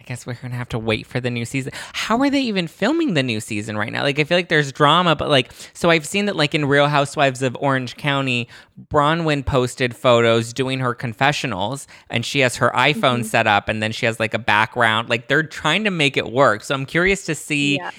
I 0.01 0.03
guess 0.05 0.27
we're 0.27 0.35
gonna 0.35 0.55
have 0.55 0.71
to 0.71 0.79
wait 0.79 1.07
for 1.07 1.21
the 1.21 1.31
new 1.31 1.45
season. 1.45 1.73
How 1.93 2.19
are 2.21 2.31
they 2.31 2.41
even 2.41 2.69
filming 2.69 3.13
the 3.13 3.23
new 3.23 3.39
season 3.39 3.77
right 3.77 3.93
now? 3.93 4.03
Like, 4.03 4.19
I 4.19 4.25
feel 4.25 4.39
like 4.39 4.49
there's 4.49 4.73
drama, 4.73 5.15
but 5.15 5.29
like, 5.29 5.53
so 5.75 5.91
I've 5.91 6.07
seen 6.07 6.25
that 6.25 6.37
like 6.37 6.55
in 6.55 6.65
Real 6.65 6.89
Housewives 6.89 7.43
of 7.43 7.55
Orange 7.61 7.97
County, 7.99 8.49
Braunwyn 8.89 9.45
posted 9.45 9.95
photos 9.95 10.55
doing 10.55 10.81
her 10.81 10.95
confessionals, 10.95 11.87
and 12.09 12.25
she 12.25 12.41
has 12.41 12.57
her 12.57 12.71
iPhone 12.71 13.19
mm-hmm. 13.19 13.23
set 13.25 13.47
up, 13.47 13.69
and 13.69 13.83
then 13.83 13.93
she 13.93 14.07
has 14.07 14.19
like 14.19 14.33
a 14.33 14.39
background. 14.39 15.11
Like, 15.11 15.29
they're 15.29 15.43
trying 15.43 15.85
to 15.85 15.91
make 15.91 16.17
it 16.17 16.33
work. 16.33 16.65
So 16.65 16.75
I'm 16.75 16.87
curious 16.87 17.27
to 17.27 17.35
see. 17.35 17.77
Yeah 17.77 17.91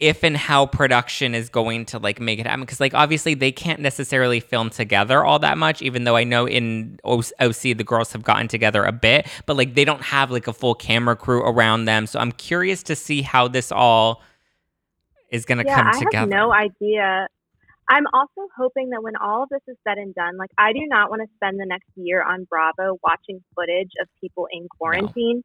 if 0.00 0.24
and 0.24 0.36
how 0.36 0.64
production 0.64 1.34
is 1.34 1.50
going 1.50 1.84
to 1.84 1.98
like 1.98 2.18
make 2.18 2.38
it 2.38 2.46
happen. 2.46 2.62
Because 2.62 2.80
like 2.80 2.94
obviously 2.94 3.34
they 3.34 3.52
can't 3.52 3.80
necessarily 3.80 4.40
film 4.40 4.70
together 4.70 5.22
all 5.24 5.38
that 5.38 5.58
much 5.58 5.82
even 5.82 6.04
though 6.04 6.16
i 6.16 6.24
know 6.24 6.48
in 6.48 6.98
oc 7.04 7.60
the 7.60 7.84
girls 7.84 8.12
have 8.12 8.22
gotten 8.22 8.48
together 8.48 8.84
a 8.84 8.92
bit 8.92 9.26
but 9.46 9.56
like 9.56 9.74
they 9.74 9.84
don't 9.84 10.02
have 10.02 10.30
like 10.30 10.46
a 10.46 10.52
full 10.52 10.74
camera 10.74 11.14
crew 11.14 11.42
around 11.42 11.84
them. 11.84 12.06
So 12.06 12.18
i'm 12.18 12.32
curious 12.32 12.82
to 12.84 12.96
see 12.96 13.22
how 13.22 13.46
this 13.46 13.70
all 13.70 14.22
is 15.30 15.44
going 15.44 15.58
to 15.58 15.64
yeah, 15.64 15.76
come 15.76 15.86
I 15.88 15.92
together 15.92 16.16
have 16.18 16.28
no 16.28 16.52
idea. 16.52 17.28
I'm 17.88 18.04
also 18.12 18.48
hoping 18.56 18.90
that 18.90 19.02
when 19.02 19.16
all 19.16 19.44
of 19.44 19.48
this 19.48 19.62
is 19.68 19.76
said 19.86 19.98
and 19.98 20.14
done 20.14 20.36
like 20.38 20.50
i 20.56 20.72
do 20.72 20.80
not 20.86 21.10
want 21.10 21.22
to 21.22 21.28
spend 21.36 21.60
the 21.60 21.66
next 21.66 21.90
year 21.94 22.22
on 22.22 22.44
bravo 22.44 22.98
watching 23.04 23.42
footage 23.54 23.92
of 24.00 24.08
people 24.20 24.48
in 24.50 24.66
quarantine. 24.68 25.36
No 25.36 25.42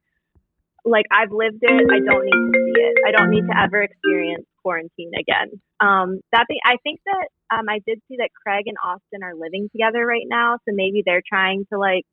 like 0.85 1.05
I've 1.11 1.31
lived 1.31 1.59
it. 1.61 1.71
I 1.71 1.99
don't 1.99 2.25
need 2.25 2.31
to 2.31 2.51
see 2.53 2.81
it. 2.81 2.84
I 3.05 3.11
don't 3.11 3.29
need 3.29 3.45
to 3.47 3.57
ever 3.57 3.81
experience 3.81 4.45
quarantine 4.61 5.11
again. 5.13 5.61
Um, 5.79 6.21
that 6.31 6.45
be, 6.49 6.59
I 6.65 6.77
think 6.83 6.99
that 7.05 7.27
um, 7.55 7.69
I 7.69 7.79
did 7.85 8.01
see 8.07 8.17
that 8.17 8.29
Craig 8.43 8.63
and 8.65 8.77
Austin 8.83 9.23
are 9.23 9.35
living 9.35 9.69
together 9.71 10.05
right 10.05 10.25
now, 10.27 10.57
so 10.67 10.73
maybe 10.73 11.03
they're 11.05 11.21
trying 11.27 11.65
to 11.71 11.77
like 11.77 12.05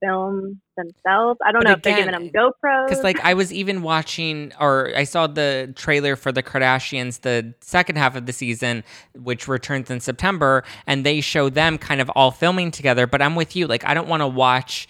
film 0.00 0.60
themselves. 0.76 1.38
I 1.44 1.52
don't 1.52 1.62
but 1.62 1.68
know 1.68 1.72
again, 1.72 1.76
if 1.76 1.82
they're 1.82 1.96
giving 1.96 2.12
them 2.12 2.30
GoPros. 2.30 2.88
Because 2.88 3.02
like 3.02 3.18
I 3.24 3.34
was 3.34 3.52
even 3.52 3.82
watching, 3.82 4.52
or 4.60 4.92
I 4.94 5.04
saw 5.04 5.26
the 5.26 5.72
trailer 5.74 6.16
for 6.16 6.32
the 6.32 6.42
Kardashians, 6.42 7.22
the 7.22 7.54
second 7.60 7.96
half 7.96 8.14
of 8.16 8.26
the 8.26 8.32
season, 8.32 8.84
which 9.14 9.48
returns 9.48 9.90
in 9.90 10.00
September, 10.00 10.64
and 10.86 11.04
they 11.04 11.20
show 11.20 11.48
them 11.48 11.78
kind 11.78 12.00
of 12.00 12.10
all 12.10 12.30
filming 12.30 12.70
together. 12.70 13.06
But 13.06 13.22
I'm 13.22 13.34
with 13.34 13.56
you. 13.56 13.66
Like 13.66 13.84
I 13.84 13.94
don't 13.94 14.08
want 14.08 14.20
to 14.20 14.28
watch 14.28 14.88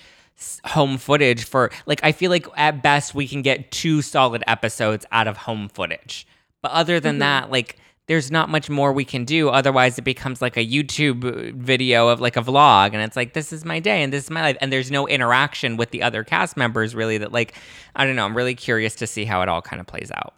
home 0.64 0.98
footage 0.98 1.44
for 1.44 1.70
like 1.86 2.00
I 2.02 2.12
feel 2.12 2.30
like 2.30 2.46
at 2.56 2.82
best 2.82 3.14
we 3.14 3.26
can 3.26 3.42
get 3.42 3.70
two 3.70 4.02
solid 4.02 4.44
episodes 4.46 5.06
out 5.12 5.26
of 5.26 5.36
home 5.36 5.68
footage. 5.68 6.26
But 6.62 6.72
other 6.72 7.00
than 7.00 7.14
mm-hmm. 7.14 7.20
that, 7.20 7.50
like 7.50 7.76
there's 8.06 8.30
not 8.30 8.48
much 8.48 8.70
more 8.70 8.92
we 8.92 9.04
can 9.04 9.24
do. 9.24 9.48
Otherwise, 9.48 9.98
it 9.98 10.02
becomes 10.02 10.40
like 10.40 10.56
a 10.56 10.64
YouTube 10.64 11.54
video 11.54 12.08
of 12.08 12.20
like 12.20 12.36
a 12.36 12.42
vlog, 12.42 12.92
and 12.92 12.96
it's 12.96 13.16
like 13.16 13.32
this 13.32 13.52
is 13.52 13.64
my 13.64 13.80
day 13.80 14.02
and 14.02 14.12
this 14.12 14.24
is 14.24 14.30
my 14.30 14.42
life, 14.42 14.56
and 14.60 14.72
there's 14.72 14.90
no 14.90 15.08
interaction 15.08 15.76
with 15.76 15.90
the 15.90 16.02
other 16.02 16.22
cast 16.22 16.56
members 16.56 16.94
really. 16.94 17.18
That 17.18 17.32
like 17.32 17.54
I 17.94 18.04
don't 18.04 18.16
know. 18.16 18.24
I'm 18.24 18.36
really 18.36 18.54
curious 18.54 18.94
to 18.96 19.06
see 19.06 19.24
how 19.24 19.42
it 19.42 19.48
all 19.48 19.62
kind 19.62 19.80
of 19.80 19.86
plays 19.86 20.10
out. 20.14 20.34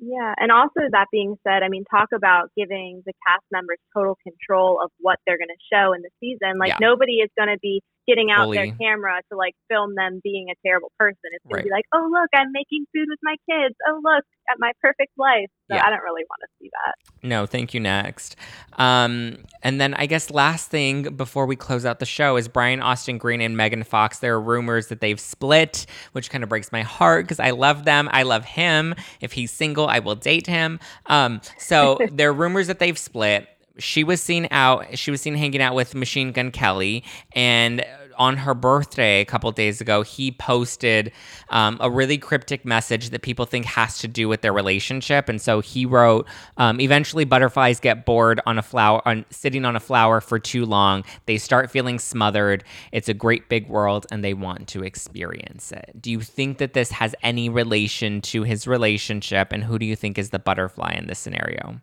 Yeah, 0.00 0.34
and 0.38 0.52
also 0.52 0.80
that 0.92 1.06
being 1.10 1.36
said, 1.42 1.62
I 1.62 1.68
mean, 1.68 1.84
talk 1.90 2.08
about 2.14 2.50
giving 2.56 3.02
the 3.04 3.12
cast 3.26 3.44
members 3.50 3.78
total 3.92 4.16
control 4.22 4.80
of 4.82 4.90
what 5.00 5.18
they're 5.26 5.38
going 5.38 5.48
to 5.48 5.74
show 5.74 5.92
in 5.92 6.02
the 6.02 6.10
season. 6.20 6.58
Like 6.58 6.70
yeah. 6.70 6.78
nobody 6.80 7.14
is 7.14 7.30
going 7.36 7.48
to 7.48 7.58
be 7.60 7.82
getting 8.08 8.30
out 8.30 8.44
Fully. 8.44 8.56
their 8.56 8.72
camera 8.74 9.20
to 9.30 9.36
like 9.36 9.54
film 9.68 9.94
them 9.94 10.20
being 10.24 10.46
a 10.50 10.54
terrible 10.66 10.90
person. 10.98 11.18
It's 11.24 11.44
going 11.44 11.56
right. 11.56 11.60
to 11.60 11.64
be 11.64 11.70
like, 11.70 11.84
oh 11.94 12.08
look, 12.10 12.30
I'm 12.32 12.50
making 12.52 12.86
food 12.94 13.06
with 13.08 13.18
my 13.22 13.36
kids. 13.48 13.74
Oh 13.86 14.00
look 14.02 14.24
at 14.50 14.56
my 14.58 14.72
perfect 14.80 15.12
life. 15.18 15.50
So 15.70 15.76
yeah. 15.76 15.84
I 15.84 15.90
don't 15.90 16.02
really 16.02 16.24
want 16.24 16.40
to 16.40 16.48
see 16.58 16.70
that. 16.72 17.28
No, 17.28 17.44
thank 17.44 17.74
you. 17.74 17.80
Next, 17.80 18.36
um, 18.78 19.38
and 19.62 19.78
then 19.80 19.92
I 19.94 20.06
guess 20.06 20.30
last 20.30 20.70
thing 20.70 21.14
before 21.14 21.44
we 21.44 21.54
close 21.54 21.84
out 21.84 21.98
the 21.98 22.06
show 22.06 22.36
is 22.36 22.48
Brian 22.48 22.80
Austin 22.80 23.18
Green 23.18 23.42
and 23.42 23.56
Megan 23.56 23.82
Fox. 23.82 24.20
There 24.20 24.34
are 24.34 24.40
rumors 24.40 24.86
that 24.86 25.00
they've 25.00 25.20
split, 25.20 25.84
which 26.12 26.30
kind 26.30 26.42
of 26.42 26.48
breaks 26.48 26.72
my 26.72 26.82
heart 26.82 27.26
because 27.26 27.38
I 27.38 27.50
love 27.50 27.84
them. 27.84 28.08
I 28.12 28.22
love 28.22 28.46
him. 28.46 28.94
If 29.20 29.32
he's 29.32 29.50
single, 29.50 29.86
I 29.86 29.98
will 29.98 30.14
date 30.14 30.46
him. 30.46 30.80
Um, 31.06 31.42
so 31.58 31.98
there 32.12 32.30
are 32.30 32.32
rumors 32.32 32.68
that 32.68 32.78
they've 32.78 32.98
split 32.98 33.48
she 33.78 34.04
was 34.04 34.20
seen 34.20 34.48
out 34.50 34.98
she 34.98 35.10
was 35.10 35.20
seen 35.20 35.34
hanging 35.34 35.62
out 35.62 35.74
with 35.74 35.94
machine 35.94 36.32
gun 36.32 36.50
kelly 36.50 37.04
and 37.32 37.84
on 38.18 38.36
her 38.36 38.52
birthday 38.52 39.20
a 39.20 39.24
couple 39.24 39.50
days 39.52 39.80
ago, 39.80 40.02
he 40.02 40.32
posted 40.32 41.12
um, 41.50 41.78
a 41.80 41.90
really 41.90 42.18
cryptic 42.18 42.64
message 42.64 43.10
that 43.10 43.22
people 43.22 43.46
think 43.46 43.64
has 43.64 43.98
to 44.00 44.08
do 44.08 44.28
with 44.28 44.42
their 44.42 44.52
relationship. 44.52 45.28
And 45.28 45.40
so 45.40 45.60
he 45.60 45.86
wrote, 45.86 46.26
um, 46.56 46.80
"Eventually, 46.80 47.24
butterflies 47.24 47.80
get 47.80 48.04
bored 48.04 48.40
on 48.44 48.58
a 48.58 48.62
flower, 48.62 49.00
on 49.06 49.24
sitting 49.30 49.64
on 49.64 49.76
a 49.76 49.80
flower 49.80 50.20
for 50.20 50.38
too 50.38 50.66
long. 50.66 51.04
They 51.26 51.38
start 51.38 51.70
feeling 51.70 51.98
smothered. 51.98 52.64
It's 52.92 53.08
a 53.08 53.14
great 53.14 53.48
big 53.48 53.68
world, 53.68 54.06
and 54.10 54.24
they 54.24 54.34
want 54.34 54.68
to 54.68 54.82
experience 54.82 55.72
it." 55.72 55.92
Do 56.00 56.10
you 56.10 56.20
think 56.20 56.58
that 56.58 56.74
this 56.74 56.90
has 56.90 57.14
any 57.22 57.48
relation 57.48 58.20
to 58.22 58.42
his 58.42 58.66
relationship? 58.66 59.52
And 59.52 59.64
who 59.64 59.78
do 59.78 59.86
you 59.86 59.94
think 59.96 60.18
is 60.18 60.30
the 60.30 60.38
butterfly 60.38 60.92
in 60.92 61.06
this 61.06 61.18
scenario? 61.18 61.80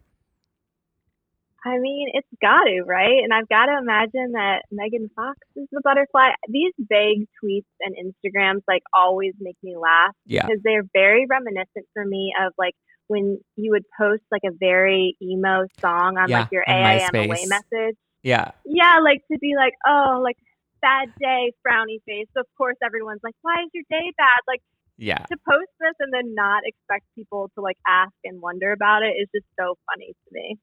I 1.66 1.80
mean, 1.80 2.10
it's 2.14 2.28
got 2.42 2.66
to, 2.66 2.84
right? 2.86 3.24
And 3.24 3.34
I've 3.34 3.50
got 3.50 3.66
to 3.66 3.78
imagine 3.82 4.34
that 4.34 4.62
Megan 4.72 5.10
Fox 5.16 5.40
is 5.56 5.68
the 5.72 5.82
butterfly. 5.84 6.30
These 6.48 6.74
vague 6.78 7.26
tweets 7.44 7.66
and 7.82 7.96
Instagrams 7.98 8.62
like 8.68 8.84
always 8.94 9.34
make 9.40 9.58
me 9.64 9.76
laugh 9.76 10.14
yeah. 10.28 10.46
because 10.46 10.62
they're 10.64 10.86
very 10.94 11.26
reminiscent 11.28 11.88
for 11.94 12.06
me 12.06 12.34
of 12.40 12.54
like 12.60 12.76
when 13.08 13.40
you 13.56 13.72
would 13.72 13.84
post 14.00 14.22
like 14.32 14.44
a 14.46 14.54
very 14.60 15.18
emo 15.22 15.66
song 15.82 16.18
on 16.18 16.30
yeah, 16.30 16.42
like 16.42 16.52
your 16.52 16.64
AIM 16.68 17.10
away 17.16 17.46
message. 17.48 17.98
Yeah. 18.22 18.52
Yeah, 18.66 19.00
like 19.04 19.22
to 19.32 19.40
be 19.40 19.54
like, 19.58 19.74
oh, 19.88 20.22
like 20.24 20.38
bad 20.82 21.10
day, 21.20 21.52
frowny 21.66 21.98
face. 22.06 22.28
So 22.36 22.42
of 22.42 22.48
course 22.58 22.78
everyone's 22.86 23.22
like, 23.24 23.36
why 23.42 23.64
is 23.64 23.70
your 23.74 23.84
day 23.90 24.14
bad? 24.18 24.42
Like 24.48 24.62
yeah. 24.98 25.18
To 25.18 25.38
post 25.50 25.72
this 25.80 25.96
and 26.00 26.14
then 26.14 26.36
not 26.36 26.62
expect 26.64 27.06
people 27.16 27.50
to 27.56 27.62
like 27.62 27.78
ask 27.88 28.14
and 28.24 28.40
wonder 28.40 28.72
about 28.72 29.04
it 29.04 29.18
is 29.20 29.28
just 29.34 29.48
so 29.60 29.76
funny 29.90 30.14
to 30.14 30.30
me. 30.32 30.58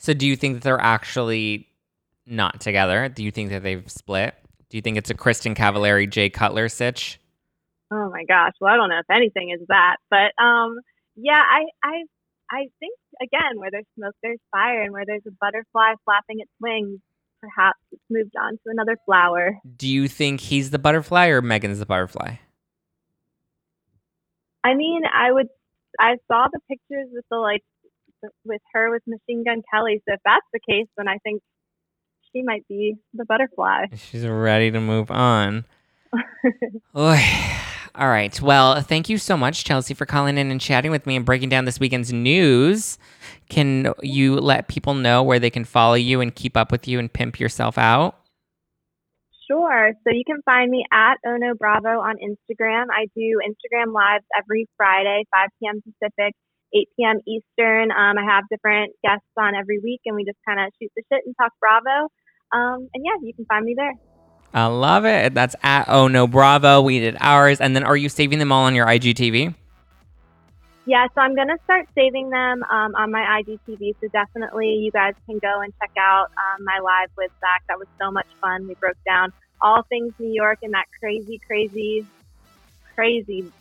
So 0.00 0.14
do 0.14 0.26
you 0.26 0.34
think 0.34 0.54
that 0.54 0.62
they're 0.62 0.80
actually 0.80 1.68
not 2.24 2.58
together? 2.58 3.10
Do 3.10 3.22
you 3.22 3.30
think 3.30 3.50
that 3.50 3.62
they've 3.62 3.84
split? 3.90 4.34
Do 4.70 4.78
you 4.78 4.80
think 4.80 4.96
it's 4.96 5.10
a 5.10 5.14
Kristin 5.14 5.54
Cavallari, 5.54 6.08
Jay 6.08 6.30
Cutler 6.30 6.70
sitch? 6.70 7.20
Oh 7.92 8.08
my 8.08 8.24
gosh. 8.24 8.52
Well, 8.62 8.72
I 8.72 8.76
don't 8.76 8.88
know 8.88 8.98
if 8.98 9.10
anything 9.14 9.50
is 9.50 9.60
that, 9.68 9.96
but 10.08 10.32
um, 10.42 10.78
yeah, 11.16 11.42
I, 11.42 11.66
I, 11.86 12.04
I 12.50 12.66
think 12.80 12.94
again, 13.22 13.58
where 13.58 13.70
there's 13.70 13.84
smoke, 13.94 14.14
there's 14.22 14.38
fire, 14.50 14.82
and 14.82 14.92
where 14.92 15.04
there's 15.04 15.26
a 15.26 15.32
butterfly 15.38 15.92
flapping 16.06 16.40
its 16.40 16.50
wings, 16.62 16.98
perhaps 17.42 17.78
it's 17.92 18.02
moved 18.08 18.34
on 18.40 18.52
to 18.52 18.62
another 18.66 18.96
flower. 19.04 19.58
Do 19.76 19.86
you 19.86 20.08
think 20.08 20.40
he's 20.40 20.70
the 20.70 20.78
butterfly 20.78 21.26
or 21.26 21.42
Megan's 21.42 21.78
the 21.78 21.84
butterfly? 21.84 22.36
I 24.64 24.72
mean, 24.72 25.02
I 25.04 25.30
would. 25.30 25.48
I 25.98 26.16
saw 26.26 26.46
the 26.50 26.60
pictures 26.70 27.08
with 27.12 27.24
the 27.30 27.36
like 27.36 27.62
with 28.44 28.60
her 28.72 28.90
with 28.90 29.02
Machine 29.06 29.44
Gun 29.44 29.62
Kelly. 29.72 30.02
So 30.08 30.14
if 30.14 30.20
that's 30.24 30.46
the 30.52 30.60
case, 30.60 30.86
then 30.96 31.08
I 31.08 31.18
think 31.18 31.42
she 32.32 32.42
might 32.42 32.66
be 32.68 32.96
the 33.14 33.24
butterfly. 33.24 33.86
She's 33.96 34.26
ready 34.26 34.70
to 34.70 34.80
move 34.80 35.10
on. 35.10 35.64
All 36.94 38.08
right. 38.08 38.40
Well, 38.40 38.80
thank 38.82 39.08
you 39.08 39.18
so 39.18 39.36
much, 39.36 39.64
Chelsea, 39.64 39.94
for 39.94 40.06
calling 40.06 40.38
in 40.38 40.50
and 40.50 40.60
chatting 40.60 40.90
with 40.90 41.06
me 41.06 41.16
and 41.16 41.24
breaking 41.24 41.48
down 41.48 41.64
this 41.64 41.80
weekend's 41.80 42.12
news. 42.12 42.98
Can 43.48 43.92
you 44.02 44.36
let 44.36 44.68
people 44.68 44.94
know 44.94 45.22
where 45.22 45.38
they 45.38 45.50
can 45.50 45.64
follow 45.64 45.94
you 45.94 46.20
and 46.20 46.34
keep 46.34 46.56
up 46.56 46.70
with 46.70 46.86
you 46.86 46.98
and 46.98 47.12
pimp 47.12 47.40
yourself 47.40 47.78
out? 47.78 48.16
Sure. 49.50 49.90
So 50.04 50.12
you 50.12 50.22
can 50.24 50.40
find 50.44 50.70
me 50.70 50.84
at 50.92 51.16
Ono 51.26 51.54
Bravo 51.58 52.00
on 52.00 52.16
Instagram. 52.16 52.86
I 52.92 53.06
do 53.16 53.40
Instagram 53.44 53.92
lives 53.92 54.24
every 54.38 54.68
Friday, 54.76 55.24
5 55.34 55.48
p.m. 55.60 55.82
Pacific. 55.82 56.34
8 56.74 56.88
p.m. 56.96 57.18
Eastern. 57.26 57.90
Um, 57.90 58.18
I 58.18 58.24
have 58.24 58.44
different 58.50 58.92
guests 59.02 59.26
on 59.38 59.54
every 59.54 59.78
week, 59.78 60.00
and 60.06 60.16
we 60.16 60.24
just 60.24 60.38
kind 60.46 60.60
of 60.60 60.72
shoot 60.80 60.90
the 60.96 61.02
shit 61.12 61.22
and 61.26 61.34
talk 61.40 61.52
Bravo. 61.60 62.08
Um, 62.52 62.88
and 62.94 63.04
yeah, 63.04 63.16
you 63.22 63.34
can 63.34 63.44
find 63.46 63.64
me 63.64 63.74
there. 63.76 63.92
I 64.52 64.66
love 64.66 65.04
it. 65.04 65.34
That's 65.34 65.54
at 65.62 65.88
Oh 65.88 66.08
No 66.08 66.26
Bravo. 66.26 66.82
We 66.82 66.98
did 66.98 67.16
ours. 67.20 67.60
And 67.60 67.74
then 67.76 67.84
are 67.84 67.96
you 67.96 68.08
saving 68.08 68.38
them 68.38 68.50
all 68.50 68.64
on 68.64 68.74
your 68.74 68.86
IGTV? 68.86 69.54
Yeah, 70.86 71.06
so 71.14 71.20
I'm 71.20 71.36
going 71.36 71.48
to 71.48 71.58
start 71.64 71.86
saving 71.96 72.30
them 72.30 72.64
um, 72.64 72.94
on 72.96 73.12
my 73.12 73.40
IGTV. 73.42 73.92
So 74.02 74.08
definitely 74.12 74.80
you 74.82 74.90
guys 74.90 75.12
can 75.28 75.38
go 75.40 75.60
and 75.60 75.72
check 75.80 75.92
out 75.98 76.26
um, 76.34 76.64
my 76.64 76.80
live 76.82 77.10
with 77.16 77.30
Zach. 77.38 77.62
That 77.68 77.78
was 77.78 77.86
so 78.00 78.10
much 78.10 78.26
fun. 78.40 78.66
We 78.66 78.74
broke 78.80 78.96
down 79.06 79.30
all 79.60 79.82
things 79.88 80.14
New 80.18 80.32
York 80.32 80.58
and 80.62 80.74
that 80.74 80.86
crazy, 81.00 81.38
crazy, 81.46 82.06
crazy 82.96 83.52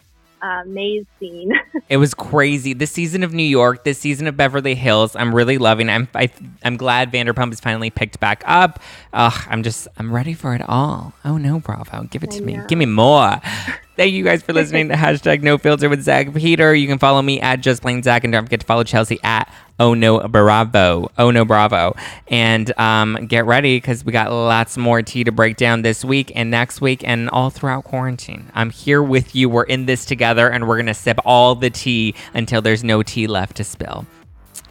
maze 0.66 1.06
scene. 1.20 1.52
it 1.90 1.98
was 1.98 2.14
crazy. 2.14 2.74
This 2.74 2.92
season 2.92 3.24
of 3.24 3.34
New 3.34 3.44
York, 3.44 3.84
this 3.84 4.00
season 4.00 4.28
of 4.28 4.38
Beverly 4.38 4.76
Hills, 4.76 5.16
I'm 5.16 5.34
really 5.34 5.58
loving. 5.58 5.90
I'm 5.90 6.08
I, 6.14 6.24
am 6.24 6.58
i 6.64 6.68
am 6.68 6.78
glad 6.78 7.12
Vanderpump 7.12 7.54
is 7.54 7.60
finally 7.60 7.90
picked 7.90 8.20
back 8.20 8.44
up. 8.46 8.80
Ugh, 9.14 9.48
I'm 9.50 9.64
just 9.64 9.88
I'm 9.98 10.14
ready 10.14 10.34
for 10.34 10.56
it 10.56 10.62
all. 10.68 11.14
Oh 11.26 11.38
no, 11.38 11.60
Bravo, 11.60 12.04
give 12.04 12.24
it 12.24 12.32
to 12.32 12.42
me. 12.42 12.60
Give 12.68 12.78
me 12.78 12.86
more. 12.86 13.42
Thank 14.00 14.14
you 14.14 14.24
guys 14.24 14.42
for 14.42 14.54
listening 14.54 14.88
to 14.88 14.96
hashtag 14.96 15.42
No 15.42 15.58
Filter 15.58 15.90
with 15.90 16.04
Zach 16.04 16.34
Peter. 16.34 16.74
You 16.74 16.88
can 16.88 17.00
follow 17.00 17.22
me 17.22 17.42
at 17.42 17.60
Just 17.60 17.82
Plain 17.82 18.02
Zach, 18.02 18.24
and 18.24 18.32
don't 18.32 18.46
forget 18.46 18.62
to 18.62 18.66
follow 18.66 18.86
Chelsea 18.86 19.20
at 19.26 19.54
Oh 19.78 19.94
No 19.94 20.26
Bravo. 20.26 21.12
Oh 21.18 21.32
No 21.32 21.44
Bravo. 21.44 21.98
And 22.30 22.72
um, 22.80 23.26
get 23.28 23.46
ready 23.46 23.76
because 23.76 24.06
we 24.06 24.14
got 24.14 24.32
lots 24.32 24.78
more 24.78 25.02
tea 25.02 25.26
to 25.26 25.34
break 25.34 25.58
down 25.58 25.82
this 25.82 26.06
week 26.06 26.32
and 26.34 26.50
next 26.50 26.80
week 26.80 27.06
and 27.06 27.30
all 27.32 27.50
throughout 27.50 27.84
quarantine. 27.84 28.50
I'm 28.56 28.70
here 28.70 29.04
with 29.04 29.36
you. 29.36 29.50
We're 29.50 29.64
in 29.64 29.86
this 29.86 30.06
together, 30.06 30.50
and 30.50 30.66
we're 30.66 30.78
gonna 30.78 30.94
sip 30.94 31.20
all 31.26 31.54
the 31.56 31.70
tea 31.70 32.16
until 32.34 32.62
there's 32.62 32.86
no 32.86 33.04
tea 33.04 33.28
left 33.28 33.58
to 33.58 33.66
spill. 33.66 34.06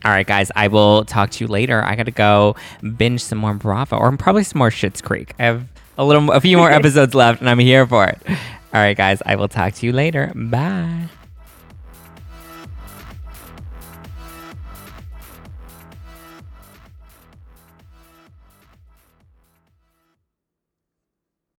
All 0.06 0.10
right, 0.10 0.26
guys, 0.26 0.50
I 0.56 0.68
will 0.68 1.04
talk 1.04 1.28
to 1.32 1.44
you 1.44 1.48
later. 1.48 1.84
I 1.84 1.96
got 1.96 2.06
to 2.06 2.12
go 2.12 2.56
binge 2.96 3.22
some 3.22 3.36
more 3.36 3.52
Bravo 3.52 3.98
or 3.98 4.16
probably 4.16 4.44
some 4.44 4.60
more 4.60 4.70
Schitt's 4.70 5.02
Creek. 5.02 5.34
I 5.38 5.44
have 5.44 5.68
a 5.98 6.04
little, 6.06 6.30
a 6.32 6.40
few 6.40 6.56
more 6.56 6.70
episodes 6.72 7.14
left, 7.14 7.40
and 7.40 7.50
I'm 7.50 7.58
here 7.58 7.86
for 7.86 8.06
it. 8.06 8.22
All 8.72 8.80
right, 8.80 8.96
guys, 8.96 9.22
I 9.24 9.36
will 9.36 9.48
talk 9.48 9.74
to 9.74 9.86
you 9.86 9.92
later. 9.92 10.32
Bye. 10.34 11.08